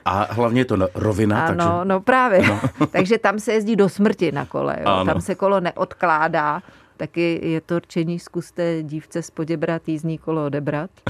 A 0.04 0.26
hlavně 0.30 0.60
je 0.60 0.64
to 0.64 0.88
rovina. 0.94 1.46
Ano, 1.46 1.64
takže... 1.64 1.84
no 1.84 2.00
právě. 2.00 2.42
No. 2.48 2.60
takže 2.92 3.18
tam 3.18 3.38
se 3.38 3.52
jezdí 3.52 3.76
do 3.76 3.88
smrti 3.88 4.32
na 4.32 4.46
kole. 4.46 4.76
Jo. 4.80 5.04
Tam 5.04 5.20
se 5.20 5.34
kolo 5.34 5.60
neodkládá. 5.60 6.62
Taky 6.96 7.40
je 7.42 7.60
to 7.60 7.78
rčení, 7.78 8.18
zkuste 8.18 8.82
dívce 8.82 9.22
z 9.22 9.30
Poděbrad 9.30 9.88
jízdní 9.88 10.18
kolo 10.18 10.46
odebrat. 10.46 10.90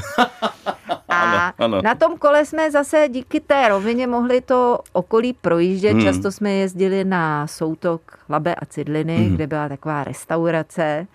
A 1.08 1.22
Ano, 1.48 1.52
ano. 1.58 1.82
na 1.82 1.94
tom 1.94 2.18
kole 2.18 2.44
jsme 2.44 2.70
zase 2.70 3.08
díky 3.08 3.40
té 3.40 3.68
rovině 3.68 4.06
mohli 4.06 4.40
to 4.40 4.78
okolí 4.92 5.32
projíždět. 5.32 5.92
Hmm. 5.92 6.02
Často 6.02 6.32
jsme 6.32 6.52
jezdili 6.52 7.04
na 7.04 7.46
soutok 7.46 8.18
Labe 8.28 8.54
a 8.54 8.66
Cidliny, 8.66 9.16
Hmm. 9.16 9.34
kde 9.36 9.46
byla 9.46 9.68
taková 9.68 10.04
restaurace. 10.04 11.06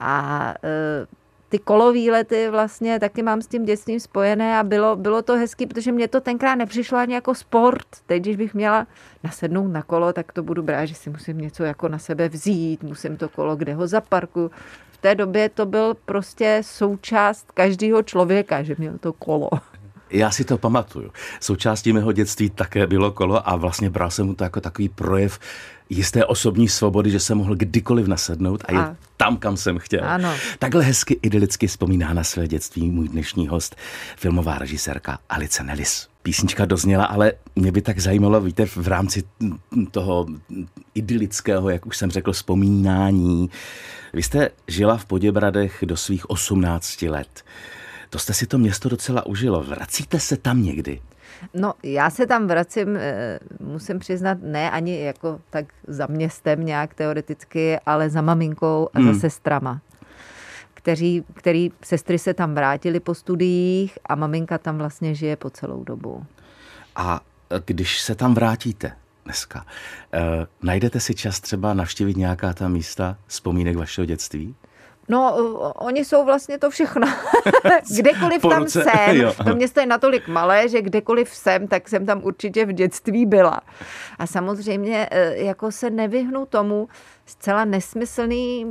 A 0.00 0.54
e, 0.64 1.06
ty 1.54 1.58
kolovýlety 1.58 2.50
vlastně 2.50 3.00
taky 3.00 3.22
mám 3.22 3.42
s 3.42 3.46
tím 3.46 3.64
dětstvím 3.64 4.00
spojené 4.00 4.58
a 4.58 4.62
bylo, 4.62 4.96
bylo 4.96 5.22
to 5.22 5.36
hezký, 5.36 5.66
protože 5.66 5.92
mě 5.92 6.08
to 6.08 6.20
tenkrát 6.20 6.54
nepřišlo 6.54 6.98
ani 6.98 7.14
jako 7.14 7.34
sport. 7.34 7.86
Teď, 8.06 8.22
když 8.22 8.36
bych 8.36 8.54
měla 8.54 8.86
nasednout 9.24 9.72
na 9.72 9.82
kolo, 9.82 10.12
tak 10.12 10.32
to 10.32 10.42
budu 10.42 10.62
brát, 10.62 10.84
že 10.84 10.94
si 10.94 11.10
musím 11.10 11.38
něco 11.38 11.64
jako 11.64 11.88
na 11.88 11.98
sebe 11.98 12.28
vzít, 12.28 12.82
musím 12.82 13.16
to 13.16 13.28
kolo, 13.28 13.56
kde 13.56 13.74
ho 13.74 13.86
zaparku. 13.86 14.50
V 14.90 14.96
té 14.96 15.14
době 15.14 15.48
to 15.48 15.66
byl 15.66 15.94
prostě 16.04 16.60
součást 16.64 17.52
každého 17.52 18.02
člověka, 18.02 18.62
že 18.62 18.74
měl 18.78 18.98
to 18.98 19.12
kolo. 19.12 19.50
Já 20.14 20.30
si 20.30 20.44
to 20.44 20.58
pamatuju. 20.58 21.10
Součástí 21.40 21.92
mého 21.92 22.12
dětství 22.12 22.50
také 22.50 22.86
bylo 22.86 23.12
kolo 23.12 23.48
a 23.48 23.56
vlastně 23.56 23.90
bral 23.90 24.10
jsem 24.10 24.26
mu 24.26 24.34
to 24.34 24.44
jako 24.44 24.60
takový 24.60 24.88
projev 24.88 25.38
jisté 25.90 26.24
osobní 26.24 26.68
svobody, 26.68 27.10
že 27.10 27.20
jsem 27.20 27.38
mohl 27.38 27.54
kdykoliv 27.54 28.06
nasednout 28.06 28.64
a 28.68 28.72
jet 28.72 28.80
A- 28.80 28.96
tam, 29.16 29.36
kam 29.36 29.56
jsem 29.56 29.78
chtěl. 29.78 30.00
Ano. 30.04 30.34
Takhle 30.58 30.84
hezky 30.84 31.18
idylicky 31.22 31.66
vzpomíná 31.66 32.12
na 32.14 32.24
své 32.24 32.48
dětství 32.48 32.90
můj 32.90 33.08
dnešní 33.08 33.48
host, 33.48 33.76
filmová 34.16 34.58
režisérka 34.58 35.18
Alice 35.28 35.62
Nellis. 35.64 36.08
Písnička 36.22 36.64
dozněla, 36.64 37.04
ale 37.04 37.32
mě 37.56 37.72
by 37.72 37.82
tak 37.82 37.98
zajímalo, 37.98 38.40
víte, 38.40 38.66
v 38.66 38.88
rámci 38.88 39.22
toho 39.90 40.26
idylického, 40.94 41.70
jak 41.70 41.86
už 41.86 41.96
jsem 41.96 42.10
řekl, 42.10 42.32
vzpomínání. 42.32 43.50
Vy 44.12 44.22
jste 44.22 44.50
žila 44.68 44.96
v 44.96 45.04
Poděbradech 45.04 45.84
do 45.86 45.96
svých 45.96 46.30
18 46.30 47.02
let. 47.02 47.44
To 48.14 48.18
jste 48.18 48.34
si 48.34 48.46
to 48.46 48.58
město 48.58 48.88
docela 48.88 49.26
užilo. 49.26 49.62
Vracíte 49.62 50.20
se 50.20 50.36
tam 50.36 50.62
někdy? 50.62 51.00
No, 51.54 51.74
já 51.82 52.10
se 52.10 52.26
tam 52.26 52.46
vracím, 52.46 52.96
eh, 52.96 53.38
musím 53.60 53.98
přiznat, 53.98 54.38
ne 54.42 54.70
ani 54.70 55.00
jako 55.00 55.40
tak 55.50 55.64
za 55.86 56.06
městem 56.06 56.64
nějak 56.66 56.94
teoreticky, 56.94 57.78
ale 57.86 58.10
za 58.10 58.20
maminkou 58.22 58.88
a 58.94 58.98
Hmm. 58.98 59.14
za 59.14 59.20
sestrama. 59.20 59.80
Kteří, 60.74 61.24
který 61.34 61.70
sestry 61.84 62.18
se 62.18 62.34
tam 62.34 62.54
vrátili 62.54 63.00
po 63.00 63.14
studiích 63.14 63.98
a 64.06 64.14
maminka 64.14 64.58
tam 64.58 64.78
vlastně 64.78 65.14
žije 65.14 65.36
po 65.36 65.50
celou 65.50 65.84
dobu. 65.84 66.26
A 66.96 67.20
když 67.64 68.00
se 68.00 68.14
tam 68.14 68.34
vrátíte 68.34 68.92
dneska, 69.24 69.66
eh, 70.12 70.46
najdete 70.62 71.00
si 71.00 71.14
čas 71.14 71.40
třeba 71.40 71.74
navštívit 71.74 72.16
nějaká 72.16 72.52
ta 72.52 72.68
místa 72.68 73.16
vzpomínek 73.26 73.76
vašeho 73.76 74.04
dětství? 74.04 74.54
No, 75.08 75.36
o- 75.36 75.72
oni 75.72 76.04
jsou 76.04 76.24
vlastně 76.24 76.58
to 76.58 76.70
všechno. 76.70 77.06
kdekoliv 77.96 78.42
tam 78.42 78.62
ruce, 78.62 78.82
jsem, 78.82 79.16
jo. 79.16 79.34
to 79.44 79.54
město 79.54 79.80
je 79.80 79.86
natolik 79.86 80.28
malé, 80.28 80.68
že 80.68 80.82
kdekoliv 80.82 81.28
jsem, 81.34 81.68
tak 81.68 81.88
jsem 81.88 82.06
tam 82.06 82.24
určitě 82.24 82.66
v 82.66 82.72
dětství 82.72 83.26
byla. 83.26 83.60
A 84.18 84.26
samozřejmě 84.26 85.08
eh, 85.10 85.36
jako 85.36 85.72
se 85.72 85.90
nevyhnu 85.90 86.46
tomu 86.46 86.88
zcela 87.26 87.64
nesmyslný, 87.64 88.66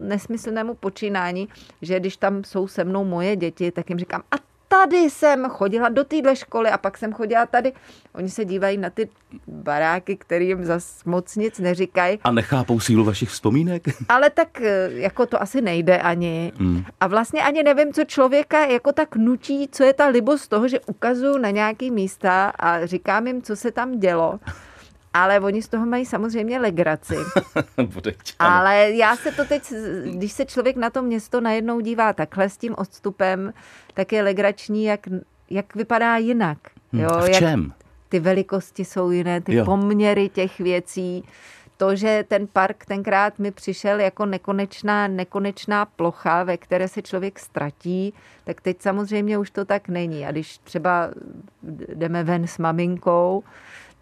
nesmyslnému 0.00 0.74
počínání, 0.74 1.48
že 1.82 2.00
když 2.00 2.16
tam 2.16 2.44
jsou 2.44 2.68
se 2.68 2.84
mnou 2.84 3.04
moje 3.04 3.36
děti, 3.36 3.70
tak 3.70 3.90
jim 3.90 3.98
říkám, 3.98 4.22
a 4.30 4.53
tady 4.74 5.10
jsem 5.10 5.48
chodila 5.48 5.88
do 5.88 6.04
téhle 6.04 6.36
školy 6.36 6.70
a 6.70 6.78
pak 6.78 6.98
jsem 6.98 7.12
chodila 7.12 7.46
tady. 7.46 7.72
Oni 8.14 8.28
se 8.28 8.44
dívají 8.44 8.78
na 8.78 8.90
ty 8.90 9.08
baráky, 9.46 10.16
kterým 10.16 10.64
zas 10.64 11.04
moc 11.04 11.36
nic 11.36 11.58
neříkají. 11.58 12.18
A 12.24 12.30
nechápou 12.30 12.80
sílu 12.80 13.04
vašich 13.04 13.28
vzpomínek? 13.28 13.82
Ale 14.08 14.30
tak 14.30 14.60
eh, 14.60 14.88
jako 14.92 15.26
to 15.26 15.42
asi 15.42 15.60
nejde 15.60 15.98
ani. 15.98 16.52
Hmm. 16.56 16.84
A 17.00 17.06
vlastně 17.06 17.42
ani 17.42 17.62
nevím, 17.62 17.92
co 17.92 18.04
člověka 18.04 18.64
jako 18.64 18.92
tak 18.92 19.16
nutí, 19.16 19.68
co 19.72 19.84
je 19.84 19.92
ta 19.92 20.06
libost 20.06 20.48
toho, 20.48 20.68
že 20.68 20.80
ukazuju 20.80 21.38
na 21.38 21.50
nějaký 21.50 21.90
místa 21.90 22.52
a 22.58 22.86
říkám 22.86 23.26
jim, 23.26 23.42
co 23.42 23.56
se 23.56 23.70
tam 23.70 23.98
dělo. 23.98 24.40
Ale 25.14 25.40
oni 25.40 25.62
z 25.62 25.68
toho 25.68 25.86
mají 25.86 26.06
samozřejmě 26.06 26.58
legraci. 26.60 27.16
Ale 28.38 28.90
já 28.90 29.16
se 29.16 29.32
to 29.32 29.44
teď, 29.44 29.72
když 30.04 30.32
se 30.32 30.44
člověk 30.44 30.76
na 30.76 30.90
to 30.90 31.02
město 31.02 31.40
najednou 31.40 31.80
dívá 31.80 32.12
takhle 32.12 32.48
s 32.48 32.56
tím 32.56 32.74
odstupem, 32.78 33.52
tak 33.94 34.12
je 34.12 34.22
legrační, 34.22 34.84
jak, 34.84 35.00
jak 35.50 35.74
vypadá 35.74 36.16
jinak. 36.16 36.58
Hm, 36.92 37.00
Jo, 37.00 37.08
v 37.24 37.28
jak 37.28 37.38
čem? 37.38 37.72
ty 38.08 38.20
velikosti 38.20 38.84
jsou 38.84 39.10
jiné, 39.10 39.40
ty 39.40 39.54
jo. 39.54 39.64
poměry 39.64 40.28
těch 40.28 40.58
věcí. 40.58 41.24
To, 41.76 41.96
že 41.96 42.24
ten 42.28 42.46
park 42.46 42.86
tenkrát 42.86 43.38
mi 43.38 43.50
přišel 43.50 44.00
jako 44.00 44.26
nekonečná, 44.26 45.08
nekonečná 45.08 45.84
plocha, 45.84 46.42
ve 46.44 46.56
které 46.56 46.88
se 46.88 47.02
člověk 47.02 47.38
ztratí, 47.38 48.14
tak 48.44 48.60
teď 48.60 48.82
samozřejmě 48.82 49.38
už 49.38 49.50
to 49.50 49.64
tak 49.64 49.88
není. 49.88 50.26
A 50.26 50.30
když 50.30 50.58
třeba 50.58 51.10
jdeme 51.94 52.24
ven 52.24 52.46
s 52.46 52.58
maminkou, 52.58 53.44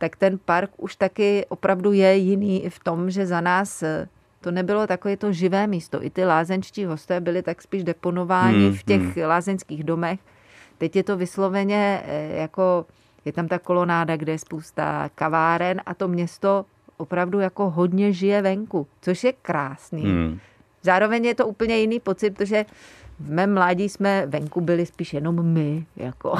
tak 0.02 0.16
ten 0.16 0.38
park 0.38 0.70
už 0.76 0.96
taky 0.96 1.46
opravdu 1.48 1.92
je 1.92 2.16
jiný 2.16 2.64
i 2.64 2.70
v 2.70 2.78
tom, 2.78 3.10
že 3.10 3.26
za 3.26 3.40
nás 3.40 3.82
eh, 3.82 4.08
to 4.40 4.50
nebylo 4.50 4.86
takové 4.86 5.16
to 5.16 5.32
živé 5.32 5.66
místo. 5.66 6.02
I 6.04 6.10
ty 6.10 6.24
lázenčtí 6.24 6.84
hosté 6.84 7.20
byli 7.20 7.42
tak 7.42 7.62
spíš 7.62 7.84
deponováni 7.84 8.66
Hmm, 8.66 8.74
v 8.74 8.82
těch 8.82 9.16
lázeňských 9.26 9.84
domech. 9.84 10.20
Teď 10.78 10.96
je 10.96 11.02
to 11.02 11.16
vysloveně 11.16 12.02
eh, 12.06 12.36
jako, 12.42 12.86
je 13.24 13.32
tam 13.32 13.48
ta 13.48 13.58
kolonáda, 13.58 14.16
kde 14.16 14.32
je 14.32 14.38
spousta 14.38 15.08
kaváren 15.14 15.80
a 15.86 15.94
to 15.94 16.08
město 16.08 16.64
opravdu 16.96 17.40
jako 17.40 17.70
hodně 17.70 18.12
žije 18.12 18.42
venku, 18.42 18.86
což 19.00 19.24
je 19.24 19.32
krásný. 19.32 20.02
Hmm. 20.02 20.38
Zároveň 20.82 21.24
je 21.24 21.34
to 21.34 21.46
úplně 21.46 21.78
jiný 21.78 22.00
pocit, 22.00 22.30
protože 22.30 22.64
v 23.20 23.30
mém 23.30 23.54
mládí 23.54 23.88
jsme 23.88 24.26
venku 24.26 24.60
byli 24.60 24.86
spíš 24.86 25.14
jenom 25.14 25.46
my. 25.46 25.86
Jako. 25.96 26.34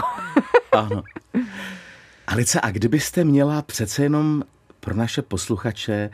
Ano. 0.73 1.03
Alice, 2.27 2.61
a 2.61 2.71
kdybyste 2.71 3.25
měla 3.25 3.63
přece 3.63 4.03
jenom 4.03 4.43
pro 4.81 4.95
naše 4.95 5.23
posluchače 5.23 6.11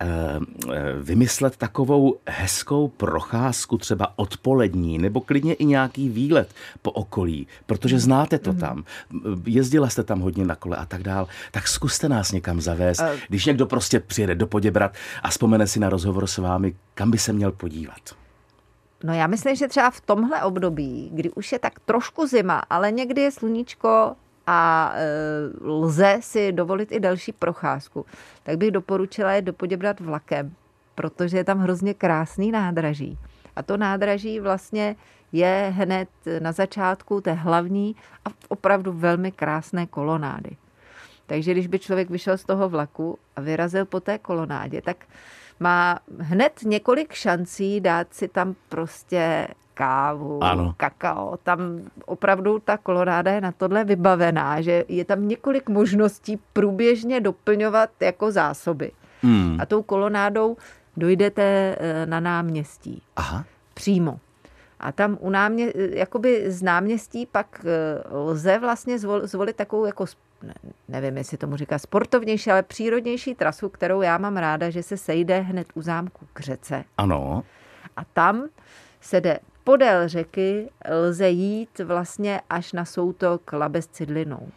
eh, 0.00 0.06
eh, 0.06 0.92
vymyslet 1.00 1.56
takovou 1.56 2.16
hezkou 2.26 2.88
procházku, 2.88 3.78
třeba 3.78 4.12
odpolední, 4.16 4.98
nebo 4.98 5.20
klidně 5.20 5.54
i 5.54 5.64
nějaký 5.64 6.08
výlet 6.08 6.54
po 6.82 6.90
okolí, 6.90 7.46
protože 7.66 7.98
znáte 7.98 8.38
to 8.38 8.52
tam, 8.52 8.84
jezdila 9.46 9.88
jste 9.88 10.02
tam 10.02 10.20
hodně 10.20 10.44
na 10.44 10.54
kole 10.54 10.76
a 10.76 10.86
tak 10.86 11.02
dál, 11.02 11.28
tak 11.50 11.68
zkuste 11.68 12.08
nás 12.08 12.32
někam 12.32 12.60
zavést. 12.60 13.00
Eh. 13.00 13.16
Když 13.28 13.46
někdo 13.46 13.66
prostě 13.66 14.00
přijede 14.00 14.34
do 14.34 14.46
Poděbrat 14.46 14.94
a 15.22 15.30
vzpomene 15.30 15.66
si 15.66 15.80
na 15.80 15.88
rozhovor 15.88 16.26
s 16.26 16.38
vámi, 16.38 16.74
kam 16.94 17.10
by 17.10 17.18
se 17.18 17.32
měl 17.32 17.52
podívat? 17.52 18.00
No 19.04 19.14
já 19.14 19.26
myslím, 19.26 19.56
že 19.56 19.68
třeba 19.68 19.90
v 19.90 20.00
tomhle 20.00 20.42
období, 20.42 21.10
kdy 21.12 21.30
už 21.30 21.52
je 21.52 21.58
tak 21.58 21.80
trošku 21.80 22.26
zima, 22.26 22.62
ale 22.70 22.92
někdy 22.92 23.20
je 23.20 23.30
sluníčko 23.30 24.16
a 24.46 24.92
e, 24.94 25.06
lze 25.62 26.18
si 26.20 26.52
dovolit 26.52 26.92
i 26.92 27.00
další 27.00 27.32
procházku, 27.32 28.06
tak 28.42 28.58
bych 28.58 28.70
doporučila 28.70 29.32
je 29.32 29.42
do 29.42 29.52
Poděbrat 29.52 30.00
vlakem, 30.00 30.54
protože 30.94 31.36
je 31.36 31.44
tam 31.44 31.58
hrozně 31.58 31.94
krásný 31.94 32.52
nádraží. 32.52 33.18
A 33.56 33.62
to 33.62 33.76
nádraží 33.76 34.40
vlastně 34.40 34.96
je 35.32 35.72
hned 35.76 36.08
na 36.38 36.52
začátku 36.52 37.20
té 37.20 37.32
hlavní 37.32 37.96
a 38.24 38.28
opravdu 38.48 38.92
velmi 38.92 39.32
krásné 39.32 39.86
kolonády. 39.86 40.56
Takže 41.26 41.52
když 41.52 41.66
by 41.66 41.78
člověk 41.78 42.10
vyšel 42.10 42.38
z 42.38 42.44
toho 42.44 42.68
vlaku 42.68 43.18
a 43.36 43.40
vyrazil 43.40 43.84
po 43.84 44.00
té 44.00 44.18
kolonádě, 44.18 44.82
tak 44.82 44.96
má 45.60 45.98
hned 46.18 46.60
několik 46.64 47.12
šancí 47.12 47.80
dát 47.80 48.14
si 48.14 48.28
tam 48.28 48.54
prostě 48.68 49.48
kávu, 49.74 50.44
Ano. 50.44 50.74
kakao. 50.76 51.36
Tam 51.42 51.60
opravdu 52.06 52.58
ta 52.58 52.76
kolonáda 52.76 53.32
je 53.32 53.40
na 53.40 53.52
tohle 53.52 53.84
vybavená, 53.84 54.60
že 54.60 54.84
je 54.88 55.04
tam 55.04 55.28
několik 55.28 55.68
možností 55.68 56.38
průběžně 56.52 57.20
doplňovat 57.20 57.90
jako 58.00 58.32
zásoby. 58.32 58.90
Hmm. 59.22 59.56
A 59.60 59.66
tou 59.66 59.82
kolonádou 59.82 60.56
dojdete 60.96 61.76
eh, 61.78 62.06
na 62.06 62.20
náměstí 62.20 63.02
Aha. 63.16 63.44
přímo. 63.74 64.20
A 64.80 64.92
tam 64.92 65.18
u 65.20 65.30
námě, 65.30 65.72
jakoby 65.74 66.44
z 66.50 66.62
náměstí 66.62 67.26
pak 67.26 67.64
eh, 67.64 68.16
lze 68.16 68.58
vlastně 68.58 68.98
zvol, 68.98 69.26
zvolit 69.26 69.56
takovou 69.56 69.84
jako, 69.84 70.04
nevím, 70.88 71.16
jestli 71.16 71.36
tomu 71.36 71.56
říká 71.56 71.78
sportovnější, 71.78 72.50
ale 72.50 72.62
přírodnější 72.62 73.34
trasu, 73.34 73.68
kterou 73.68 74.02
já 74.02 74.18
mám 74.18 74.36
ráda, 74.36 74.70
že 74.70 74.82
se 74.82 74.96
sejde 74.96 75.40
hned 75.40 75.66
u 75.74 75.82
zámku 75.82 76.26
k 76.32 76.40
řece. 76.40 76.84
Ano. 76.98 77.42
A 77.96 78.04
tam 78.04 78.44
se 79.00 79.20
jde 79.20 79.38
podél 79.64 80.08
řeky, 80.08 80.68
lze 80.90 81.28
jít 81.28 81.78
vlastně 81.78 82.40
až 82.50 82.72
na 82.72 82.84
soutok 82.84 83.52
Labe 83.52 83.82
s 83.82 83.86
Cidlinou. 83.86 84.48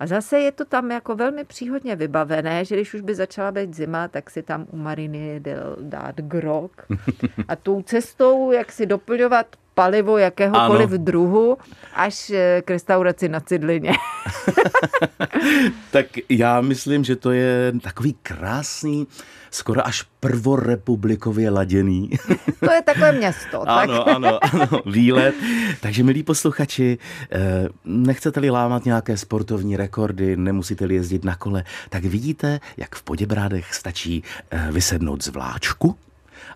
A 0.00 0.06
zase 0.06 0.38
je 0.38 0.52
to 0.52 0.64
tam 0.64 0.90
jako 0.90 1.14
velmi 1.14 1.44
příhodně 1.44 1.96
vybavené, 1.96 2.64
že 2.64 2.74
když 2.74 2.94
už 2.94 3.00
by 3.00 3.14
začala 3.14 3.52
být 3.52 3.74
zima, 3.74 4.08
tak 4.08 4.30
si 4.30 4.42
tam 4.42 4.66
u 4.70 4.76
Mariny 4.76 5.40
jde 5.40 5.56
dát 5.80 6.16
grok. 6.16 6.86
A 7.48 7.56
tou 7.56 7.82
cestou, 7.82 8.52
jak 8.52 8.72
si 8.72 8.86
doplňovat 8.86 9.46
palivo 9.78 10.18
jakéhokoliv 10.18 10.90
ano. 10.90 10.98
druhu, 10.98 11.58
až 11.94 12.30
eh, 12.30 12.62
k 12.66 12.70
restauraci 12.70 13.28
na 13.28 13.40
Cidlině. 13.40 13.94
tak 15.90 16.06
já 16.28 16.60
myslím, 16.60 17.04
že 17.04 17.16
to 17.16 17.30
je 17.30 17.72
takový 17.80 18.16
krásný, 18.22 19.06
skoro 19.50 19.86
až 19.86 20.02
prvorepublikově 20.20 21.50
laděný. 21.50 22.10
to 22.60 22.72
je 22.72 22.82
takové 22.82 23.12
město. 23.12 23.68
ano, 23.68 24.04
tak. 24.04 24.16
ano, 24.16 24.44
ano, 24.44 24.82
výlet. 24.86 25.34
Takže 25.80 26.02
milí 26.02 26.22
posluchači, 26.22 26.98
eh, 27.32 27.68
nechcete-li 27.84 28.50
lámat 28.50 28.84
nějaké 28.84 29.16
sportovní 29.16 29.76
rekordy, 29.76 30.36
nemusíte-li 30.36 30.94
jezdit 30.94 31.24
na 31.24 31.36
kole, 31.36 31.64
tak 31.88 32.04
vidíte, 32.04 32.60
jak 32.76 32.94
v 32.94 33.02
Poděbrádech 33.02 33.74
stačí 33.74 34.22
eh, 34.50 34.68
vysednout 34.72 35.24
z 35.24 35.28
vláčku 35.28 35.96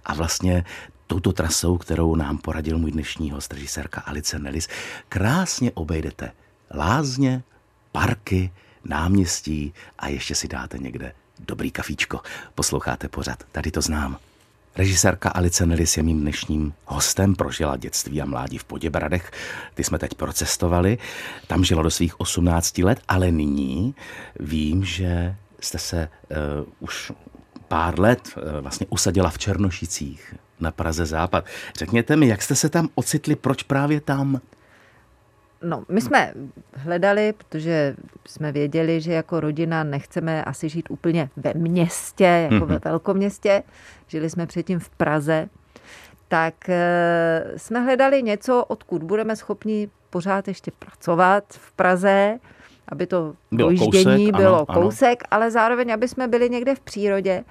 a 0.05 0.15
vlastně 0.15 0.65
touto 1.13 1.33
trasou, 1.33 1.79
kterou 1.79 2.17
nám 2.17 2.39
poradil 2.39 2.79
můj 2.79 2.91
dnešní 2.91 3.31
host, 3.31 3.53
režisérka 3.53 4.01
Alice 4.01 4.39
Nelis, 4.39 4.69
krásně 5.09 5.73
obejdete 5.73 6.33
lázně, 6.75 7.43
parky, 7.93 8.53
náměstí 8.85 9.75
a 9.99 10.09
ještě 10.09 10.35
si 10.35 10.49
dáte 10.49 10.79
někde 10.79 11.13
dobrý 11.39 11.71
kafíčko. 11.71 12.21
Posloucháte 12.55 13.09
pořad, 13.09 13.45
tady 13.53 13.71
to 13.71 13.81
znám. 13.81 14.19
Režisérka 14.77 15.31
Alice 15.31 15.67
Nelis 15.67 15.97
je 15.97 16.03
mým 16.03 16.21
dnešním 16.21 16.75
hostem, 16.87 17.35
prožila 17.35 17.77
dětství 17.77 18.23
a 18.23 18.27
mládí 18.27 18.59
v 18.59 18.65
Poděbradech. 18.65 19.31
Ty 19.75 19.85
jsme 19.85 19.99
teď 19.99 20.15
procestovali, 20.15 20.99
tam 21.47 21.65
žila 21.65 21.83
do 21.83 21.91
svých 21.91 22.21
18 22.21 22.79
let, 22.79 23.01
ale 23.09 23.31
nyní 23.31 23.95
vím, 24.41 24.85
že 24.85 25.37
jste 25.61 25.79
se 25.79 26.09
uh, 26.09 26.73
už 26.81 27.13
pár 27.69 28.01
let 28.01 28.29
uh, 28.37 28.43
vlastně 28.61 28.87
usadila 28.91 29.31
v 29.31 29.39
Černošicích 29.39 30.35
na 30.63 30.71
Praze 30.71 31.07
Západ. 31.07 31.45
Řekněte 31.77 32.17
mi, 32.17 32.29
jak 32.29 32.43
jste 32.43 32.55
se 32.55 32.69
tam 32.69 32.89
ocitli, 32.95 33.37
proč 33.37 33.63
právě 33.63 34.01
tam? 34.01 34.41
No, 35.63 35.85
my 35.89 36.01
jsme 36.01 36.33
hledali, 36.73 37.35
protože 37.39 37.97
jsme 38.27 38.53
věděli, 38.53 39.01
že 39.01 39.13
jako 39.13 39.41
rodina 39.41 39.85
nechceme 39.85 40.45
asi 40.45 40.69
žít 40.69 40.91
úplně 40.91 41.31
ve 41.37 41.55
městě, 41.55 42.25
jako 42.25 42.55
mm-hmm. 42.55 42.69
ve 42.69 42.79
velkoměstě. 42.79 43.63
Žili 44.07 44.31
jsme 44.31 44.47
předtím 44.47 44.79
v 44.79 44.91
Praze. 44.91 45.49
Tak 46.29 46.69
e, 46.69 47.45
jsme 47.57 47.81
hledali 47.81 48.23
něco, 48.23 48.65
odkud 48.65 49.03
budeme 49.03 49.37
schopni 49.37 49.89
pořád 50.11 50.49
ještě 50.49 50.71
pracovat 50.71 51.45
v 51.49 51.73
Praze, 51.73 52.39
aby 52.89 53.07
to 53.07 53.35
bylo 53.51 53.69
dojíždění 53.69 54.27
kousek, 54.27 54.37
bylo 54.37 54.71
ano, 54.71 54.83
kousek, 54.83 55.23
ano. 55.23 55.29
ale 55.31 55.51
zároveň, 55.51 55.93
aby 55.93 56.09
jsme 56.09 56.29
byli 56.29 56.51
někde 56.51 56.75
v 56.75 56.81
přírodě. 56.81 57.45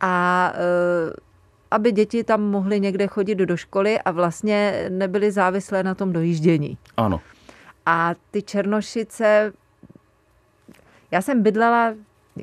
A 0.00 0.52
e, 0.54 1.24
aby 1.74 1.92
děti 1.92 2.24
tam 2.24 2.42
mohly 2.42 2.80
někde 2.80 3.06
chodit 3.06 3.34
do 3.34 3.56
školy 3.56 3.98
a 3.98 4.10
vlastně 4.10 4.86
nebyly 4.88 5.30
závislé 5.30 5.82
na 5.82 5.94
tom 5.94 6.12
dojíždění. 6.12 6.78
Ano. 6.96 7.20
A 7.86 8.14
ty 8.30 8.42
Černošice, 8.42 9.52
já 11.10 11.22
jsem 11.22 11.42
bydlela 11.42 11.94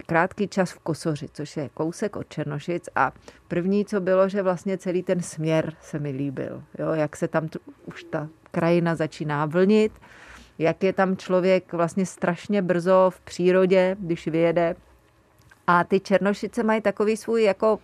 krátký 0.05 0.47
čas 0.47 0.71
v 0.71 0.79
Kosoři, 0.79 1.27
což 1.33 1.57
je 1.57 1.69
kousek 1.73 2.15
od 2.15 2.29
Černošic 2.29 2.89
a 2.95 3.11
první, 3.47 3.85
co 3.85 4.01
bylo, 4.01 4.29
že 4.29 4.41
vlastně 4.41 4.77
celý 4.77 5.03
ten 5.03 5.21
směr 5.21 5.73
se 5.81 5.99
mi 5.99 6.11
líbil. 6.11 6.63
Jo, 6.79 6.91
jak 6.91 7.15
se 7.15 7.27
tam 7.27 7.49
už 7.85 8.03
ta 8.03 8.27
krajina 8.51 8.95
začíná 8.95 9.45
vlnit, 9.45 9.91
jak 10.59 10.83
je 10.83 10.93
tam 10.93 11.17
člověk 11.17 11.73
vlastně 11.73 12.05
strašně 12.05 12.61
brzo 12.61 13.09
v 13.09 13.19
přírodě, 13.19 13.95
když 13.99 14.27
vyjede. 14.27 14.75
A 15.67 15.83
ty 15.83 15.99
Černošice 15.99 16.63
mají 16.63 16.81
takový 16.81 17.17
svůj 17.17 17.43
jako 17.43 17.79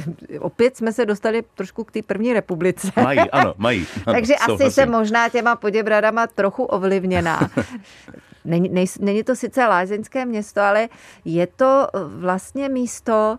opět 0.40 0.76
jsme 0.76 0.92
se 0.92 1.06
dostali 1.06 1.42
trošku 1.54 1.84
k 1.84 1.92
té 1.92 2.02
první 2.02 2.32
republice. 2.32 2.92
Mají, 3.02 3.20
ano, 3.20 3.54
mají. 3.56 3.86
Ano, 4.06 4.14
Takže 4.14 4.34
souhlasím. 4.44 4.66
asi 4.66 4.74
se 4.74 4.86
možná 4.86 5.28
těma 5.28 5.56
poděbradama 5.56 6.26
trochu 6.26 6.64
ovlivněná. 6.64 7.50
Není, 8.44 8.68
nej, 8.68 8.86
není 9.00 9.24
to 9.24 9.36
sice 9.36 9.66
lázeňské 9.66 10.24
město, 10.24 10.60
ale 10.60 10.88
je 11.24 11.46
to 11.46 11.86
vlastně 12.06 12.68
místo, 12.68 13.38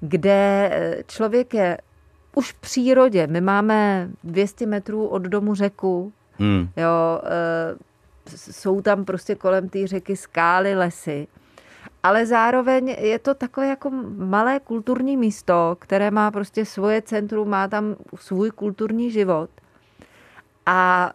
kde 0.00 0.70
člověk 1.06 1.54
je 1.54 1.78
už 2.34 2.52
v 2.52 2.54
přírodě. 2.54 3.26
My 3.26 3.40
máme 3.40 4.08
200 4.24 4.66
metrů 4.66 5.06
od 5.06 5.22
domu 5.22 5.54
řeku. 5.54 6.12
Hmm. 6.38 6.68
Jo, 6.76 7.20
e, 7.24 7.76
jsou 8.36 8.80
tam 8.80 9.04
prostě 9.04 9.34
kolem 9.34 9.68
té 9.68 9.86
řeky 9.86 10.16
skály, 10.16 10.74
lesy 10.74 11.26
ale 12.02 12.26
zároveň 12.26 12.88
je 12.88 13.18
to 13.18 13.34
takové 13.34 13.66
jako 13.66 13.90
malé 14.16 14.60
kulturní 14.60 15.16
místo, 15.16 15.76
které 15.78 16.10
má 16.10 16.30
prostě 16.30 16.64
svoje 16.64 17.02
centrum, 17.02 17.48
má 17.48 17.68
tam 17.68 17.96
svůj 18.14 18.50
kulturní 18.50 19.10
život 19.10 19.50
a 20.66 21.12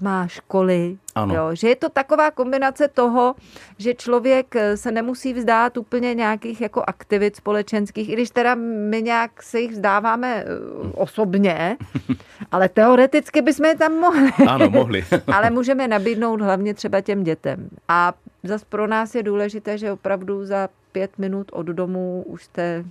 má 0.00 0.26
školy. 0.26 0.98
Ano. 1.14 1.34
Jo, 1.34 1.50
že 1.52 1.68
je 1.68 1.76
to 1.76 1.88
taková 1.88 2.30
kombinace 2.30 2.88
toho, 2.88 3.34
že 3.78 3.94
člověk 3.94 4.54
se 4.74 4.92
nemusí 4.92 5.34
vzdát 5.34 5.76
úplně 5.76 6.14
nějakých 6.14 6.60
jako 6.60 6.82
aktivit 6.86 7.36
společenských, 7.36 8.08
i 8.08 8.12
když 8.12 8.30
teda 8.30 8.54
my 8.54 9.02
nějak 9.02 9.42
se 9.42 9.60
jich 9.60 9.70
vzdáváme 9.70 10.44
eh, 10.46 10.46
osobně, 10.94 11.76
ale 12.52 12.68
teoreticky 12.68 13.42
bychom 13.42 13.66
je 13.66 13.76
tam 13.76 13.92
mohli. 13.92 14.30
Ano, 14.48 14.70
mohli. 14.70 15.04
ale 15.26 15.50
můžeme 15.50 15.88
nabídnout 15.88 16.40
hlavně 16.40 16.74
třeba 16.74 17.00
těm 17.00 17.24
dětem. 17.24 17.68
A 17.88 18.12
Zas 18.44 18.64
pro 18.64 18.86
nás 18.86 19.14
je 19.14 19.22
důležité, 19.22 19.78
že 19.78 19.92
opravdu 19.92 20.46
za 20.46 20.68
pět 20.92 21.18
minut 21.18 21.50
od 21.52 21.66
domu 21.66 22.24
už 22.26 22.44
jste 22.44 22.84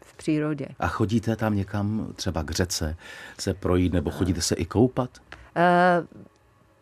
v 0.00 0.14
přírodě. 0.14 0.66
A 0.78 0.88
chodíte 0.88 1.36
tam 1.36 1.54
někam 1.54 2.12
třeba 2.16 2.42
k 2.42 2.50
řece 2.50 2.96
se 3.38 3.54
projít, 3.54 3.92
nebo 3.92 4.10
chodíte 4.10 4.40
se 4.40 4.54
i 4.54 4.64
koupat? 4.64 5.10
Uh, 5.20 6.06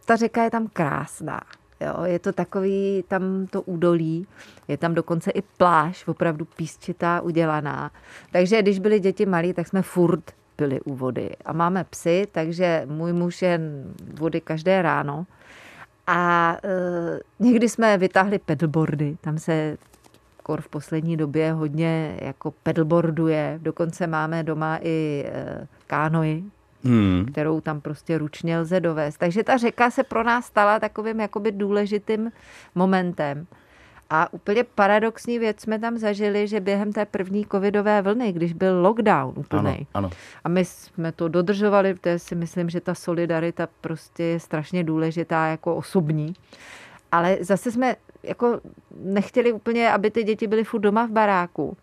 ta 0.04 0.16
řeka 0.16 0.44
je 0.44 0.50
tam 0.50 0.68
krásná. 0.72 1.40
Jo, 1.80 2.04
je 2.04 2.18
to 2.18 2.32
takový, 2.32 3.04
tam 3.08 3.46
to 3.46 3.62
údolí, 3.62 4.26
je 4.68 4.76
tam 4.76 4.94
dokonce 4.94 5.30
i 5.30 5.42
pláž, 5.42 6.08
opravdu 6.08 6.44
písčitá, 6.44 7.20
udělaná. 7.20 7.90
Takže 8.32 8.62
když 8.62 8.78
byly 8.78 9.00
děti 9.00 9.26
malí, 9.26 9.52
tak 9.52 9.68
jsme 9.68 9.82
furt 9.82 10.32
byli 10.58 10.80
u 10.80 10.94
vody. 10.94 11.30
A 11.44 11.52
máme 11.52 11.84
psy, 11.84 12.26
takže 12.32 12.82
můj 12.86 13.12
muž 13.12 13.42
je 13.42 13.60
vody 14.14 14.40
každé 14.40 14.82
ráno. 14.82 15.26
A 16.06 16.56
e, 16.64 17.20
někdy 17.38 17.68
jsme 17.68 17.98
vytáhli 17.98 18.38
pedalboardy, 18.38 19.16
tam 19.20 19.38
se 19.38 19.76
kor 20.42 20.60
v 20.60 20.68
poslední 20.68 21.16
době 21.16 21.52
hodně 21.52 22.18
jako 22.20 22.50
pedalboarduje. 22.50 23.58
Dokonce 23.62 24.06
máme 24.06 24.42
doma 24.42 24.78
i 24.82 25.24
e, 25.26 25.66
kánoji, 25.86 26.44
hmm. 26.84 27.26
kterou 27.32 27.60
tam 27.60 27.80
prostě 27.80 28.18
ručně 28.18 28.58
lze 28.58 28.80
dovést. 28.80 29.18
Takže 29.18 29.44
ta 29.44 29.56
řeka 29.56 29.90
se 29.90 30.04
pro 30.04 30.24
nás 30.24 30.46
stala 30.46 30.80
takovým 30.80 31.20
jakoby 31.20 31.52
důležitým 31.52 32.32
momentem. 32.74 33.46
A 34.16 34.28
úplně 34.32 34.64
paradoxní 34.64 35.38
věc 35.38 35.60
jsme 35.60 35.78
tam 35.78 35.98
zažili, 35.98 36.48
že 36.48 36.60
během 36.60 36.92
té 36.92 37.04
první 37.04 37.46
covidové 37.52 38.02
vlny, 38.02 38.32
když 38.32 38.52
byl 38.52 38.82
lockdown 38.82 39.34
úplný, 39.36 39.70
ano, 39.70 39.86
ano. 39.94 40.10
a 40.44 40.48
my 40.48 40.64
jsme 40.64 41.12
to 41.12 41.28
dodržovali, 41.28 41.94
protože 41.94 42.18
si 42.18 42.34
myslím, 42.34 42.70
že 42.70 42.80
ta 42.80 42.94
solidarita 42.94 43.68
prostě 43.80 44.22
je 44.22 44.40
strašně 44.40 44.84
důležitá 44.84 45.46
jako 45.46 45.76
osobní, 45.76 46.34
ale 47.12 47.38
zase 47.40 47.70
jsme 47.70 47.96
jako 48.22 48.60
nechtěli 49.00 49.52
úplně, 49.52 49.92
aby 49.92 50.10
ty 50.10 50.24
děti 50.24 50.46
byly 50.46 50.64
furt 50.64 50.80
doma 50.80 51.06
v 51.06 51.10
baráku 51.10 51.76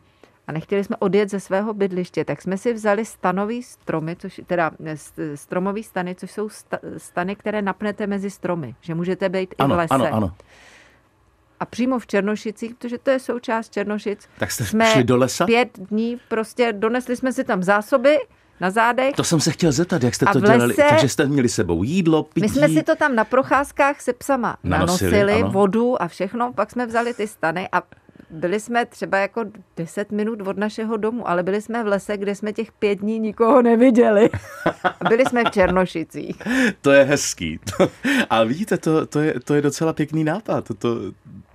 a 0.47 0.51
nechtěli 0.51 0.83
jsme 0.83 0.95
odjet 0.99 1.29
ze 1.29 1.39
svého 1.39 1.73
bydliště, 1.73 2.25
tak 2.25 2.41
jsme 2.41 2.57
si 2.57 2.73
vzali 2.73 3.05
stanový 3.05 3.63
stromy, 3.63 4.15
což, 4.15 4.41
teda 4.47 4.71
stromový 5.35 5.83
stany, 5.83 6.15
což 6.15 6.31
jsou 6.31 6.49
stany, 6.97 7.35
které 7.35 7.61
napnete 7.61 8.07
mezi 8.07 8.29
stromy, 8.29 8.75
že 8.81 8.95
můžete 8.95 9.29
být 9.29 9.55
ano, 9.57 9.73
i 9.73 9.75
v 9.75 9.77
lese. 9.77 9.93
Ano, 9.93 10.07
ano 10.11 10.33
a 11.61 11.65
přímo 11.65 11.99
v 11.99 12.07
Černošicích, 12.07 12.75
protože 12.75 12.97
to 12.97 13.09
je 13.09 13.19
součást 13.19 13.73
Černošic. 13.73 14.29
Tak 14.39 14.51
jste 14.51 14.65
jsme 14.65 14.85
šli 14.85 15.03
do 15.03 15.17
lesa? 15.17 15.45
Pět 15.45 15.69
dní 15.79 16.17
prostě 16.27 16.73
donesli 16.73 17.15
jsme 17.15 17.33
si 17.33 17.43
tam 17.43 17.63
zásoby, 17.63 18.17
na 18.61 18.69
zádech. 18.69 19.15
To 19.15 19.23
jsem 19.23 19.39
se 19.39 19.51
chtěl 19.51 19.71
zeptat, 19.71 20.03
jak 20.03 20.15
jste 20.15 20.25
to 20.25 20.39
lese, 20.39 20.53
dělali. 20.53 20.73
Takže 20.89 21.09
jste 21.09 21.25
měli 21.25 21.49
sebou 21.49 21.83
jídlo, 21.83 22.23
pití. 22.23 22.41
My 22.41 22.49
jsme 22.49 22.69
si 22.69 22.83
to 22.83 22.95
tam 22.95 23.15
na 23.15 23.23
procházkách 23.23 24.01
se 24.01 24.13
psama 24.13 24.57
nanosili, 24.63 25.11
nanosili 25.11 25.43
vodu 25.43 26.01
a 26.01 26.07
všechno. 26.07 26.53
Pak 26.53 26.71
jsme 26.71 26.85
vzali 26.85 27.13
ty 27.13 27.27
stany 27.27 27.69
a 27.71 27.83
byli 28.31 28.59
jsme 28.59 28.85
třeba 28.85 29.17
jako 29.17 29.45
10 29.77 30.11
minut 30.11 30.41
od 30.47 30.57
našeho 30.57 30.97
domu, 30.97 31.29
ale 31.29 31.43
byli 31.43 31.61
jsme 31.61 31.83
v 31.83 31.87
lese, 31.87 32.17
kde 32.17 32.35
jsme 32.35 32.53
těch 32.53 32.71
pět 32.71 32.95
dní 32.95 33.19
nikoho 33.19 33.61
neviděli. 33.61 34.29
A 34.99 35.09
byli 35.09 35.25
jsme 35.25 35.43
v 35.43 35.51
Černošicích. 35.51 36.41
To 36.81 36.91
je 36.91 37.03
hezký. 37.03 37.59
A 38.29 38.43
vidíte, 38.43 38.77
to, 38.77 39.05
to, 39.05 39.19
je, 39.19 39.39
to 39.43 39.53
je 39.53 39.61
docela 39.61 39.93
pěkný 39.93 40.23
nápad. 40.23 40.71
To, 40.77 40.97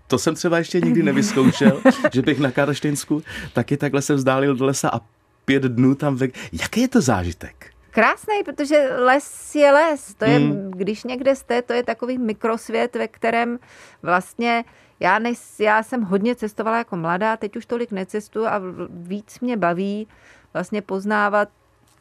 to 0.07 0.19
jsem 0.19 0.35
třeba 0.35 0.59
ještě 0.59 0.81
nikdy 0.81 1.03
nevyzkoušel, 1.03 1.83
že 2.13 2.23
bych 2.23 2.39
na 2.39 2.51
Karlštejnsku 2.51 3.23
taky 3.53 3.77
takhle 3.77 4.03
se 4.03 4.15
vzdálil 4.15 4.57
do 4.57 4.65
lesa 4.65 4.91
a 4.93 5.01
pět 5.45 5.63
dnů 5.63 5.95
tam 5.95 6.17
ve... 6.17 6.29
Jaký 6.53 6.81
je 6.81 6.89
to 6.89 7.01
zážitek? 7.01 7.71
Krásný, 7.91 8.35
protože 8.45 8.89
les 8.99 9.55
je 9.55 9.73
les. 9.73 10.15
To 10.15 10.25
je, 10.25 10.39
hmm. 10.39 10.71
když 10.71 11.05
někde 11.05 11.37
jste, 11.37 11.63
to 11.63 11.73
je 11.73 11.83
takový 11.83 12.19
mikrosvět, 12.19 12.97
ve 12.97 13.09
kterém 13.09 13.59
vlastně 14.03 14.65
já, 15.01 15.19
než, 15.19 15.39
já 15.59 15.83
jsem 15.83 16.03
hodně 16.03 16.35
cestovala 16.35 16.79
jako 16.79 16.97
mladá, 16.97 17.37
teď 17.37 17.57
už 17.57 17.67
tolik 17.67 17.91
necestuju 17.91 18.47
a 18.47 18.63
víc 18.91 19.41
mě 19.41 19.57
baví 19.57 20.09
vlastně 20.53 20.83
poznávat 20.83 21.49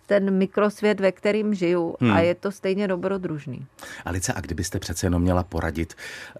ten 0.05 0.37
mikrosvět, 0.37 0.99
ve 0.99 1.11
kterým 1.11 1.53
žiju 1.53 1.95
hmm. 1.99 2.11
a 2.11 2.19
je 2.19 2.35
to 2.35 2.51
stejně 2.51 2.87
dobrodružný. 2.87 3.65
Alice, 4.05 4.33
a 4.33 4.41
kdybyste 4.41 4.79
přece 4.79 5.05
jenom 5.05 5.21
měla 5.21 5.43
poradit 5.43 5.93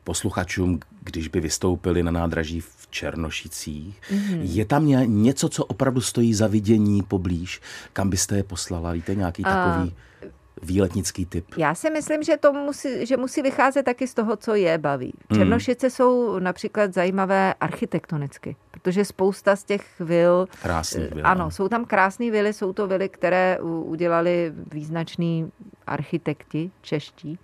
posluchačům, 0.04 0.80
když 1.02 1.28
by 1.28 1.40
vystoupili 1.40 2.04
na 2.04 2.12
nádraží 2.12 2.62
v 2.62 2.88
Černošicích, 2.90 4.02
hmm. 4.10 4.42
je 4.42 4.66
tam 4.66 4.88
něco, 5.06 5.50
co 5.50 5.66
opravdu 5.66 6.02
stojí 6.02 6.34
za 6.34 6.48
vidění 6.48 7.04
poblíž, 7.04 7.62
kam 7.94 8.10
byste 8.10 8.38
je 8.38 8.44
poslala? 8.44 8.92
Víte, 8.92 9.16
nějaký 9.16 9.44
takový... 9.44 9.92
A 9.92 10.06
výletnický 10.62 11.26
typ? 11.26 11.46
Já 11.58 11.76
si 11.76 11.90
myslím, 11.90 12.24
že 12.24 12.38
to 12.38 12.54
musí, 12.54 13.06
že 13.06 13.18
musí 13.18 13.42
vycházet 13.42 13.84
taky 13.84 14.08
z 14.08 14.14
toho, 14.14 14.36
co 14.36 14.56
je 14.56 14.78
baví. 14.78 15.14
Hmm. 15.30 15.40
Černošice 15.40 15.88
mm. 15.88 15.92
jsou 15.92 16.40
například 16.40 16.94
zajímavé 16.94 17.54
architektonicky, 17.54 18.56
protože 18.86 19.06
spousta 19.06 19.56
z 19.56 19.64
těch 19.64 20.00
vil... 20.00 20.48
Krásný 20.62 21.08
vil. 21.14 21.28
Ano, 21.28 21.52
jsou 21.52 21.70
tam 21.70 21.86
krásné 21.86 22.32
vily, 22.32 22.54
jsou 22.54 22.74
to 22.74 22.88
vily, 22.88 23.10
které 23.10 23.60
udělali 23.62 24.54
význační 24.72 25.52
architekti 25.88 26.72
čeští. 26.82 27.40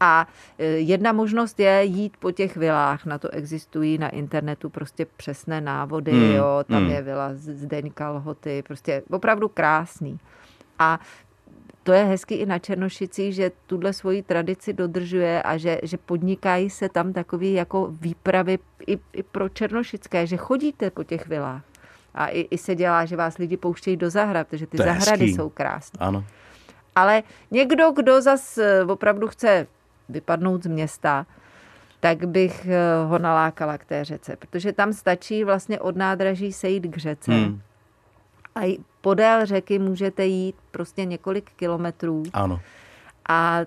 A 0.00 0.26
e, 0.58 0.64
jedna 0.64 1.12
možnost 1.12 1.60
je 1.60 1.84
jít 1.84 2.16
po 2.16 2.32
těch 2.32 2.56
vilách, 2.56 3.06
na 3.06 3.18
to 3.18 3.28
existují 3.28 3.98
na 3.98 4.08
internetu 4.08 4.70
prostě 4.70 5.06
přesné 5.16 5.60
návody, 5.60 6.12
mm, 6.12 6.32
jo, 6.32 6.64
tam 6.66 6.84
mm. 6.84 6.90
je 6.90 7.02
vila 7.02 7.30
Zdeňka 7.34 8.10
Lhoty, 8.10 8.62
prostě 8.66 9.02
opravdu 9.10 9.48
krásný. 9.48 10.18
A 10.78 11.00
to 11.82 11.92
je 11.92 12.04
hezky 12.04 12.34
i 12.34 12.46
na 12.46 12.58
Černošicích, 12.58 13.34
že 13.34 13.50
tuhle 13.66 13.92
svoji 13.92 14.22
tradici 14.22 14.72
dodržuje 14.72 15.42
a 15.42 15.56
že, 15.56 15.78
že 15.82 15.96
podnikají 15.96 16.70
se 16.70 16.88
tam 16.88 17.12
takový 17.12 17.52
jako 17.52 17.88
výpravy 18.00 18.58
i, 18.86 18.98
i 19.12 19.22
pro 19.22 19.48
černošické, 19.48 20.26
že 20.26 20.36
chodíte 20.36 20.90
po 20.90 21.04
těch 21.04 21.28
vilách. 21.28 21.62
A 22.14 22.26
i, 22.26 22.40
i 22.40 22.58
se 22.58 22.74
dělá, 22.74 23.04
že 23.04 23.16
vás 23.16 23.38
lidi 23.38 23.56
pouštějí 23.56 23.96
do 23.96 24.10
zahrad, 24.10 24.48
protože 24.48 24.66
ty 24.66 24.76
zahrady 24.76 25.24
hezký. 25.24 25.34
jsou 25.34 25.48
krásné. 25.48 25.98
Ano. 26.00 26.24
Ale 26.96 27.22
někdo, 27.50 27.90
kdo 27.90 28.22
zas 28.22 28.58
eh, 28.58 28.84
opravdu 28.84 29.28
chce 29.28 29.66
vypadnout 30.08 30.62
z 30.62 30.66
města, 30.66 31.26
tak 32.00 32.24
bych 32.24 32.66
eh, 32.66 33.04
ho 33.06 33.18
nalákala 33.18 33.78
k 33.78 33.84
té 33.84 34.04
řece, 34.04 34.36
protože 34.36 34.72
tam 34.72 34.92
stačí 34.92 35.44
vlastně 35.44 35.80
od 35.80 35.96
nádraží 35.96 36.52
sejít 36.52 36.86
k 36.86 36.96
řece. 36.96 37.32
Hmm 37.32 37.60
a 38.54 38.78
podél 39.02 39.46
řeky 39.46 39.78
můžete 39.78 40.26
jít 40.26 40.56
prostě 40.70 41.04
několik 41.04 41.50
kilometrů. 41.56 42.22
Ano. 42.32 42.60
A 43.28 43.60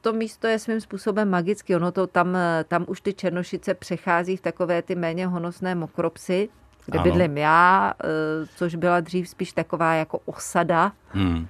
to 0.00 0.12
místo 0.12 0.46
je 0.46 0.58
svým 0.58 0.80
způsobem 0.80 1.30
magické. 1.30 1.76
Ono 1.76 1.92
to 1.92 2.06
tam, 2.06 2.38
tam 2.68 2.84
už 2.88 3.00
ty 3.00 3.12
černošice 3.12 3.74
přechází 3.74 4.36
v 4.36 4.40
takové 4.40 4.82
ty 4.82 4.94
méně 4.94 5.26
honosné 5.26 5.74
mokropsy, 5.74 6.48
kde 6.86 6.98
ano. 6.98 7.04
bydlím 7.04 7.38
já, 7.38 7.94
eh, 8.04 8.46
což 8.56 8.74
byla 8.74 9.00
dřív 9.00 9.28
spíš 9.28 9.52
taková 9.52 9.94
jako 9.94 10.18
osada. 10.24 10.92
Hmm. 11.08 11.46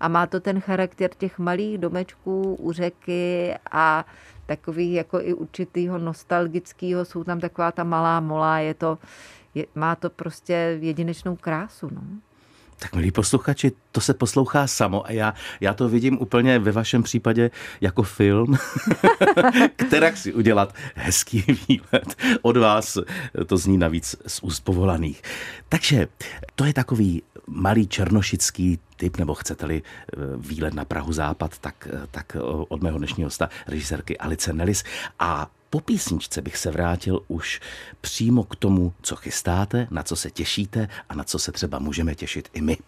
A 0.00 0.08
má 0.08 0.26
to 0.26 0.40
ten 0.40 0.60
charakter 0.60 1.10
těch 1.18 1.38
malých 1.38 1.78
domečků 1.78 2.54
u 2.54 2.72
řeky 2.72 3.54
a 3.70 4.04
takový 4.46 4.92
jako 4.92 5.20
i 5.20 5.34
určitýho 5.34 5.98
nostalgického, 5.98 7.04
jsou 7.04 7.24
tam 7.24 7.40
taková 7.40 7.72
ta 7.72 7.84
malá 7.84 8.20
mola, 8.20 8.58
je 8.58 8.74
to, 8.74 8.98
je, 9.54 9.66
má 9.74 9.96
to 9.96 10.10
prostě 10.10 10.78
jedinečnou 10.80 11.36
krásu. 11.36 11.88
No. 11.92 12.02
Tak 12.78 12.94
milí 12.94 13.10
posluchači, 13.10 13.72
to 13.92 14.00
se 14.00 14.14
poslouchá 14.14 14.66
samo 14.66 15.06
a 15.06 15.12
já, 15.12 15.34
já 15.60 15.74
to 15.74 15.88
vidím 15.88 16.18
úplně 16.20 16.58
ve 16.58 16.72
vašem 16.72 17.02
případě 17.02 17.50
jako 17.80 18.02
film, 18.02 18.56
která 19.76 20.16
si 20.16 20.34
udělat 20.34 20.74
hezký 20.94 21.44
výlet 21.68 22.16
od 22.42 22.56
vás. 22.56 22.98
To 23.46 23.56
zní 23.56 23.78
navíc 23.78 24.16
z 24.26 24.42
úst 24.42 24.60
povolaných. 24.60 25.22
Takže 25.68 26.08
to 26.54 26.64
je 26.64 26.72
takový 26.72 27.22
malý 27.46 27.86
černošický 27.86 28.78
typ, 28.96 29.16
nebo 29.16 29.34
chcete-li 29.34 29.82
eh, 29.82 30.16
výlet 30.36 30.74
na 30.74 30.84
Prahu 30.84 31.12
Západ, 31.12 31.58
tak, 31.58 31.88
eh, 31.92 32.06
tak 32.10 32.36
od 32.68 32.82
mého 32.82 32.98
dnešního 32.98 33.26
hosta, 33.26 33.48
režisérky 33.66 34.18
Alice 34.18 34.52
Nelis. 34.52 34.84
A 35.18 35.50
po 35.74 35.80
písničce 35.80 36.42
bych 36.42 36.56
se 36.56 36.70
vrátil 36.70 37.20
už 37.28 37.60
přímo 38.00 38.44
k 38.44 38.56
tomu, 38.56 38.92
co 39.02 39.16
chystáte, 39.16 39.86
na 39.90 40.02
co 40.02 40.16
se 40.16 40.30
těšíte 40.30 40.88
a 41.08 41.14
na 41.14 41.24
co 41.24 41.38
se 41.38 41.52
třeba 41.52 41.78
můžeme 41.78 42.14
těšit 42.14 42.48
i 42.52 42.60
my. 42.60 42.78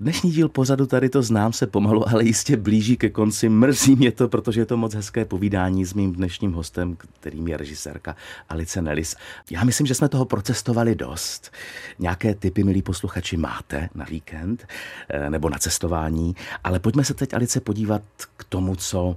Dnešní 0.00 0.30
díl 0.30 0.48
pozadu 0.48 0.86
tady 0.86 1.08
to 1.08 1.22
znám 1.22 1.52
se 1.52 1.66
pomalu, 1.66 2.08
ale 2.08 2.24
jistě 2.24 2.56
blíží 2.56 2.96
ke 2.96 3.10
konci. 3.10 3.48
Mrzí 3.48 3.96
mě 3.96 4.12
to, 4.12 4.28
protože 4.28 4.60
je 4.60 4.66
to 4.66 4.76
moc 4.76 4.94
hezké 4.94 5.24
povídání 5.24 5.84
s 5.84 5.94
mým 5.94 6.12
dnešním 6.12 6.52
hostem, 6.52 6.96
kterým 6.96 7.48
je 7.48 7.56
režisérka 7.56 8.16
Alice 8.48 8.82
Nelis. 8.82 9.16
Já 9.50 9.64
myslím, 9.64 9.86
že 9.86 9.94
jsme 9.94 10.08
toho 10.08 10.24
procestovali 10.24 10.94
dost. 10.94 11.52
Nějaké 11.98 12.34
typy, 12.34 12.64
milí 12.64 12.82
posluchači, 12.82 13.36
máte 13.36 13.88
na 13.94 14.04
víkend 14.04 14.66
eh, 15.08 15.30
nebo 15.30 15.50
na 15.50 15.58
cestování, 15.58 16.36
ale 16.64 16.78
pojďme 16.78 17.04
se 17.04 17.14
teď, 17.14 17.34
Alice, 17.34 17.60
podívat 17.60 18.02
k 18.36 18.44
tomu, 18.44 18.76
co 18.76 19.16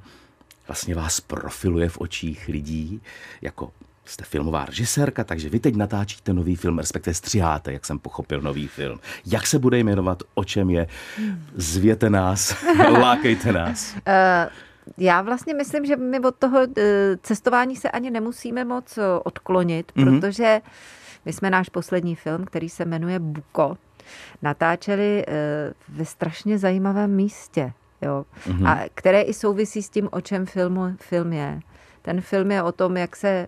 vlastně 0.70 0.96
vás 0.96 1.22
profiluje 1.22 1.90
v 1.90 1.98
očích 1.98 2.48
lidí 2.48 3.02
jako 3.42 3.72
jste 4.06 4.24
filmová 4.24 4.66
režisérka, 4.66 5.24
takže 5.24 5.50
vy 5.50 5.60
teď 5.60 5.76
natáčíte 5.76 6.34
nový 6.34 6.56
film, 6.56 6.78
respektive 6.78 7.14
stříháte, 7.14 7.74
jak 7.74 7.86
jsem 7.86 8.00
pochopil, 8.00 8.42
nový 8.42 8.68
film. 8.68 9.00
Jak 9.26 9.48
se 9.48 9.60
bude 9.60 9.80
jmenovat, 9.80 10.24
o 10.34 10.44
čem 10.44 10.70
je? 10.70 10.88
Zvěte 11.56 12.10
nás, 12.10 12.64
lákejte 12.92 13.52
nás. 13.52 13.96
Uh, 13.96 14.02
já 14.98 15.22
vlastně 15.22 15.54
myslím, 15.54 15.86
že 15.86 15.96
my 15.96 16.20
od 16.20 16.36
toho 16.36 16.60
eh, 16.78 17.18
cestování 17.24 17.76
se 17.76 17.92
ani 17.92 18.12
nemusíme 18.12 18.66
moc 18.66 18.98
eh, 18.98 19.02
odklonit, 19.24 19.92
mm-hmm. 19.92 20.20
protože 20.20 20.62
my 21.26 21.34
jsme 21.34 21.50
náš 21.50 21.70
poslední 21.70 22.16
film, 22.16 22.46
který 22.46 22.70
se 22.70 22.86
jmenuje 22.86 23.20
Buko, 23.20 23.78
natáčeli 24.42 25.26
ve 25.90 26.06
strašně 26.06 26.58
zajímavém 26.58 27.16
místě 27.16 27.74
jo, 28.02 28.26
mm-hmm. 28.48 28.68
a 28.68 28.80
které 28.96 29.22
i 29.22 29.34
souvisí 29.34 29.84
s 29.84 29.90
tím, 29.90 30.10
o 30.12 30.22
čem 30.22 30.46
film, 30.46 30.98
film 31.02 31.34
je. 31.34 31.60
Ten 32.02 32.22
film 32.22 32.52
je 32.52 32.64
o 32.64 32.72
tom, 32.72 32.98
jak 32.98 33.16
se 33.16 33.30
e, 33.30 33.48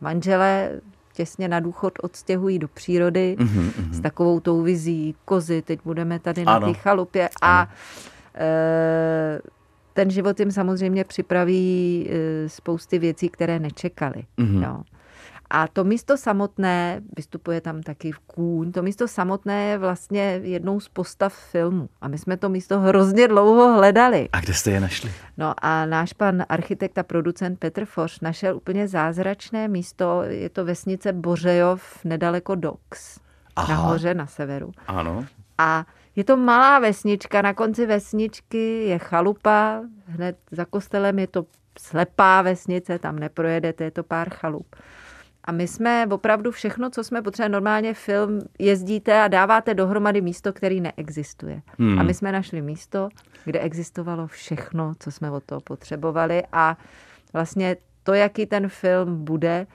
manželé 0.00 0.80
těsně 1.12 1.48
na 1.48 1.60
důchod 1.60 1.92
odstěhují 2.02 2.58
do 2.58 2.68
přírody 2.68 3.36
mm-hmm. 3.38 3.92
s 3.92 4.00
takovou 4.00 4.40
tou 4.40 4.62
vizí 4.62 5.14
kozy, 5.24 5.62
teď 5.62 5.80
budeme 5.84 6.18
tady 6.18 6.42
ano. 6.44 6.60
na 6.60 6.72
té 6.72 6.78
chalupě 6.78 7.28
a 7.42 7.60
ano. 7.60 7.70
e, 8.34 9.40
ten 9.92 10.10
život 10.10 10.40
jim 10.40 10.50
samozřejmě 10.50 11.04
připraví 11.04 12.08
e, 12.10 12.48
spousty 12.48 12.98
věcí, 12.98 13.28
které 13.28 13.58
nečekali. 13.58 14.24
Mm-hmm. 14.38 14.62
Jo. 14.62 14.82
A 15.50 15.68
to 15.68 15.84
místo 15.84 16.16
samotné, 16.16 17.02
vystupuje 17.16 17.60
tam 17.60 17.82
taky 17.82 18.12
v 18.12 18.18
kůň, 18.18 18.72
to 18.72 18.82
místo 18.82 19.08
samotné 19.08 19.64
je 19.64 19.78
vlastně 19.78 20.40
jednou 20.42 20.80
z 20.80 20.88
postav 20.88 21.34
filmu. 21.34 21.88
A 22.00 22.08
my 22.08 22.18
jsme 22.18 22.36
to 22.36 22.48
místo 22.48 22.80
hrozně 22.80 23.28
dlouho 23.28 23.72
hledali. 23.74 24.28
A 24.32 24.40
kde 24.40 24.54
jste 24.54 24.70
je 24.70 24.80
našli? 24.80 25.12
No 25.36 25.54
a 25.58 25.86
náš 25.86 26.12
pan 26.12 26.44
architekt 26.48 26.98
a 26.98 27.02
producent 27.02 27.58
Petr 27.58 27.84
Foš 27.84 28.20
našel 28.20 28.56
úplně 28.56 28.88
zázračné 28.88 29.68
místo. 29.68 30.22
Je 30.22 30.50
to 30.50 30.64
vesnice 30.64 31.12
Bořejov 31.12 32.04
nedaleko 32.04 32.54
Dox. 32.54 33.18
Aha. 33.56 33.74
Nahoře 33.74 34.14
na 34.14 34.26
severu. 34.26 34.72
Ano. 34.86 35.26
A 35.58 35.86
je 36.16 36.24
to 36.24 36.36
malá 36.36 36.78
vesnička, 36.78 37.42
na 37.42 37.54
konci 37.54 37.86
vesničky 37.86 38.84
je 38.84 38.98
chalupa, 38.98 39.82
hned 40.06 40.36
za 40.50 40.64
kostelem 40.64 41.18
je 41.18 41.26
to 41.26 41.46
slepá 41.78 42.42
vesnice, 42.42 42.98
tam 42.98 43.18
neprojedete, 43.18 43.84
je 43.84 43.90
to 43.90 44.02
pár 44.02 44.30
chalup. 44.30 44.76
A 45.44 45.52
my 45.52 45.68
jsme 45.68 46.06
opravdu 46.10 46.50
všechno, 46.50 46.90
co 46.90 47.04
jsme 47.04 47.22
potřebovali, 47.22 47.52
normálně 47.52 47.94
film 47.94 48.40
jezdíte 48.58 49.22
a 49.22 49.28
dáváte 49.28 49.74
dohromady 49.74 50.20
místo, 50.20 50.52
který 50.52 50.80
neexistuje. 50.80 51.62
Hmm. 51.78 51.98
A 51.98 52.02
my 52.02 52.14
jsme 52.14 52.32
našli 52.32 52.62
místo, 52.62 53.08
kde 53.44 53.60
existovalo 53.60 54.26
všechno, 54.26 54.94
co 54.98 55.12
jsme 55.12 55.30
od 55.30 55.44
toho 55.44 55.60
potřebovali 55.60 56.42
a 56.52 56.76
vlastně 57.32 57.76
to, 58.02 58.14
jaký 58.14 58.46
ten 58.46 58.68
film 58.68 59.24
bude, 59.24 59.66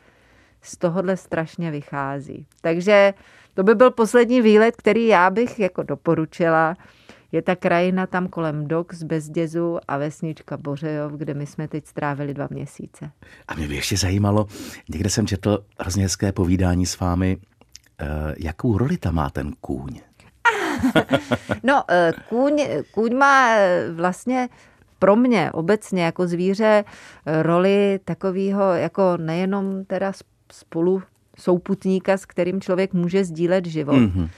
z 0.62 0.78
tohohle 0.78 1.18
strašně 1.18 1.72
vychází. 1.72 2.46
Takže 2.62 3.14
to 3.54 3.64
by 3.64 3.76
byl 3.76 3.92
poslední 3.92 4.42
výlet, 4.42 4.76
který 4.76 5.08
já 5.08 5.30
bych 5.30 5.60
jako 5.60 5.84
doporučila 5.84 6.76
je 7.32 7.42
ta 7.42 7.56
krajina 7.56 8.08
tam 8.08 8.28
kolem 8.28 8.68
Dox, 8.68 9.04
Bezdězu 9.04 9.78
a 9.88 9.98
vesnička 9.98 10.58
Bořejov, 10.58 11.12
kde 11.12 11.34
my 11.34 11.46
jsme 11.46 11.68
teď 11.68 11.88
strávili 11.88 12.34
dva 12.34 12.48
měsíce. 12.50 13.12
A 13.48 13.56
mě 13.56 13.68
by 13.68 13.76
ještě 13.76 13.98
zajímalo, 13.98 14.48
někde 14.90 15.10
jsem 15.10 15.28
četl 15.28 15.64
hrozně 15.80 16.04
hezké 16.04 16.32
povídání 16.32 16.86
s 16.86 17.00
vámi, 17.00 17.38
uh, 17.38 18.08
jakou 18.38 18.78
roli 18.78 18.98
tam 18.98 19.16
má 19.16 19.30
ten 19.30 19.52
kůň? 19.62 20.00
no, 21.64 21.84
uh, 21.90 22.22
kůň, 22.30 22.68
kůň 22.92 23.16
má 23.16 23.50
eh, 23.50 23.92
vlastně 23.94 24.50
pro 25.00 25.16
mě 25.16 25.52
obecně 25.52 26.04
jako 26.04 26.28
zvíře 26.28 26.84
roli 27.42 28.00
takového 28.06 28.74
jako 28.74 29.18
nejenom 29.18 29.86
teda 29.86 30.12
spolu 30.52 31.04
souputníka, 31.40 32.18
s 32.18 32.26
kterým 32.26 32.62
člověk 32.62 32.94
může 32.94 33.24
sdílet 33.24 33.66
život. 33.66 33.96
Mm-hmm. 33.96 34.30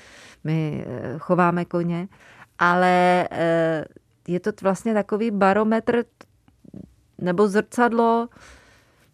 My 0.43 0.85
chováme 1.19 1.65
koně, 1.65 2.07
ale 2.61 3.27
eh, 3.31 3.85
je 4.27 4.39
to 4.39 4.51
vlastně 4.61 4.93
takový 4.93 5.31
barometr 5.31 6.03
nebo 7.17 7.47
zrcadlo 7.47 8.27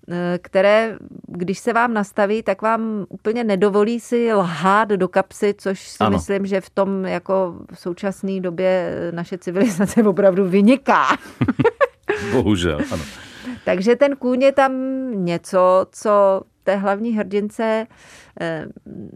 eh, 0.09 0.39
které, 0.41 0.97
když 1.27 1.59
se 1.59 1.73
vám 1.73 1.93
nastaví, 1.93 2.43
tak 2.43 2.61
vám 2.61 3.05
úplně 3.09 3.43
nedovolí 3.43 3.99
si 3.99 4.33
lhát 4.33 4.89
do 4.89 5.07
kapsy, 5.07 5.55
což 5.57 5.87
si 5.87 5.97
ano. 5.99 6.17
myslím, 6.17 6.45
že 6.45 6.61
v 6.61 6.69
tom 6.69 7.05
jako 7.05 7.55
v 7.73 7.79
současné 7.79 8.39
době 8.39 8.93
naše 9.11 9.37
civilizace 9.37 10.03
opravdu 10.07 10.49
vyniká. 10.49 11.07
Bohužel, 12.31 12.79
ano. 12.91 13.03
Takže 13.65 13.95
ten 13.95 14.15
kůň 14.15 14.41
je 14.41 14.51
tam 14.51 14.71
něco, 15.25 15.87
co 15.91 16.41
té 16.67 16.75
hlavní 16.75 17.11
hrdince 17.17 17.63
eh, 17.63 18.26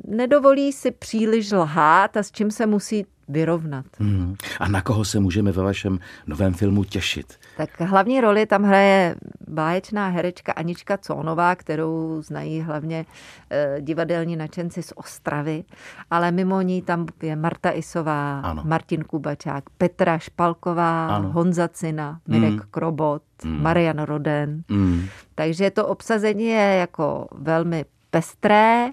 nedovolí 0.07 0.71
si 0.71 0.91
příliš 0.91 1.51
lhát 1.51 2.17
a 2.17 2.23
s 2.23 2.31
čím 2.31 2.51
se 2.51 2.65
musí 2.65 3.05
vyrovnat. 3.31 3.85
Hmm. 3.99 4.35
A 4.59 4.67
na 4.67 4.81
koho 4.81 5.05
se 5.05 5.19
můžeme 5.19 5.51
ve 5.51 5.63
vašem 5.63 5.99
novém 6.27 6.53
filmu 6.53 6.83
těšit? 6.83 7.33
Tak 7.57 7.81
hlavní 7.81 8.21
roli 8.21 8.45
tam 8.45 8.63
hraje 8.63 9.15
báječná 9.47 10.07
herečka 10.07 10.51
Anička 10.51 10.97
Cónová, 10.97 11.55
kterou 11.55 12.21
znají 12.21 12.61
hlavně 12.61 13.05
eh, 13.49 13.77
divadelní 13.81 14.35
načenci 14.35 14.83
z 14.83 14.93
Ostravy, 14.95 15.63
ale 16.11 16.31
mimo 16.31 16.61
ní 16.61 16.81
tam 16.81 17.05
je 17.21 17.35
Marta 17.35 17.71
Isová, 17.71 18.39
ano. 18.39 18.63
Martin 18.65 19.03
Kubačák, 19.03 19.63
Petra 19.77 20.17
Špalková, 20.17 21.07
ano. 21.07 21.31
Honza 21.31 21.67
Cina, 21.67 22.19
Mirek 22.27 22.49
hmm. 22.49 22.61
Krobot, 22.71 23.23
hmm. 23.43 23.61
Marian 23.61 23.99
Roden. 23.99 24.63
Hmm. 24.69 25.05
Takže 25.35 25.71
to 25.71 25.87
obsazení 25.87 26.45
je 26.45 26.75
jako 26.79 27.27
velmi 27.31 27.85
pestré 28.09 28.89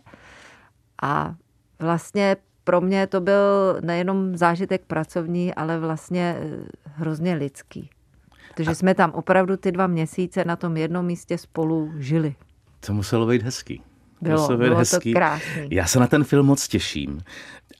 a 1.03 1.35
vlastně 1.79 2.37
pro 2.65 2.81
mě 2.81 3.07
to 3.07 3.21
byl 3.21 3.79
nejenom 3.81 4.37
zážitek 4.37 4.85
pracovní, 4.87 5.55
ale 5.55 5.79
vlastně 5.79 6.37
eh, 6.41 6.65
hrozně 6.85 7.35
lidský. 7.35 7.91
Protože 8.55 8.75
jsme 8.75 8.95
tam 8.95 9.11
opravdu 9.11 9.57
ty 9.57 9.73
dva 9.73 9.87
měsíce 9.87 10.45
na 10.45 10.57
tom 10.57 10.77
jednom 10.77 11.07
místě 11.07 11.39
spolu 11.39 11.93
žili. 11.97 12.35
To 12.87 12.93
muselo 12.93 13.27
být 13.27 13.43
hezký. 13.43 13.83
Bylo, 14.21 14.57
bylo 14.57 14.77
hezký. 14.77 15.13
to 15.13 15.19
krásný. 15.19 15.69
Já 15.71 15.87
se 15.87 16.01
na 16.01 16.07
ten 16.07 16.25
film 16.25 16.47
moc 16.47 16.69
těším. 16.69 17.21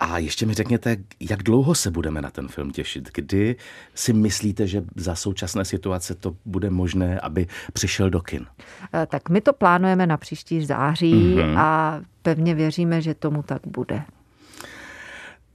A 0.01 0.19
ještě 0.19 0.47
mi 0.47 0.55
řekněte, 0.55 0.97
jak 1.21 1.43
dlouho 1.43 1.75
se 1.75 1.91
budeme 1.91 2.23
na 2.23 2.31
ten 2.31 2.49
film 2.49 2.71
těšit? 2.71 3.11
Kdy 3.15 3.57
si 3.95 4.13
myslíte, 4.13 4.67
že 4.67 4.85
za 4.97 5.15
současné 5.15 5.65
situace 5.65 6.15
to 6.15 6.37
bude 6.45 6.71
možné, 6.71 7.21
aby 7.21 7.47
přišel 7.73 8.11
do 8.11 8.21
kin? 8.21 8.47
Eh, 8.95 9.07
tak 9.07 9.29
my 9.29 9.41
to 9.41 9.53
plánujeme 9.53 10.07
na 10.07 10.17
příští 10.17 10.67
září 10.67 11.15
mm-hmm. 11.15 11.59
a 11.59 12.01
pevně 12.23 12.55
věříme, 12.55 13.01
že 13.03 13.15
tomu 13.15 13.43
tak 13.43 13.63
bude. 13.67 14.03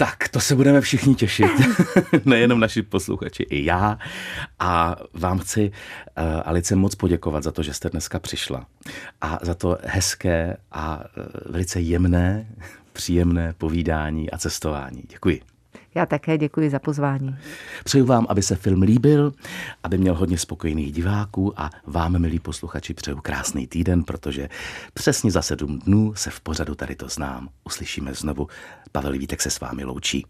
Tak, 0.03 0.27
to 0.29 0.39
se 0.39 0.55
budeme 0.55 0.81
všichni 0.81 1.15
těšit. 1.15 1.51
Nejenom 2.25 2.59
naši 2.59 2.81
posluchači, 2.81 3.43
i 3.43 3.65
já. 3.65 3.99
A 4.59 4.95
vám 5.13 5.39
chci, 5.39 5.71
uh, 6.17 6.41
Alice, 6.45 6.75
moc 6.75 6.95
poděkovat 6.95 7.43
za 7.43 7.51
to, 7.51 7.63
že 7.63 7.73
jste 7.73 7.89
dneska 7.89 8.19
přišla. 8.19 8.65
A 9.21 9.39
za 9.41 9.53
to 9.53 9.77
hezké 9.83 10.57
a 10.71 10.97
uh, 10.97 11.23
velice 11.45 11.81
jemné, 11.81 12.47
příjemné 12.93 13.53
povídání 13.57 14.31
a 14.31 14.37
cestování. 14.37 15.03
Děkuji. 15.09 15.52
Já 15.95 16.05
také 16.05 16.37
děkuji 16.37 16.69
za 16.69 16.79
pozvání. 16.79 17.35
Přeju 17.83 18.05
vám, 18.05 18.25
aby 18.29 18.41
se 18.41 18.55
film 18.55 18.81
líbil, 18.81 19.33
aby 19.83 19.97
měl 19.97 20.15
hodně 20.15 20.37
spokojených 20.37 20.93
diváků 20.93 21.61
a 21.61 21.69
vám, 21.87 22.19
milí 22.19 22.39
posluchači, 22.39 22.93
přeju 22.93 23.17
krásný 23.21 23.67
týden, 23.67 24.03
protože 24.03 24.49
přesně 24.93 25.31
za 25.31 25.41
sedm 25.41 25.79
dnů 25.79 26.13
se 26.15 26.29
v 26.29 26.39
pořadu 26.41 26.75
tady 26.75 26.95
to 26.95 27.07
znám. 27.07 27.49
Uslyšíme 27.63 28.13
znovu. 28.13 28.47
Pavel 28.91 29.11
Vítek 29.11 29.41
se 29.41 29.49
s 29.49 29.59
vámi 29.59 29.83
loučí. 29.83 30.25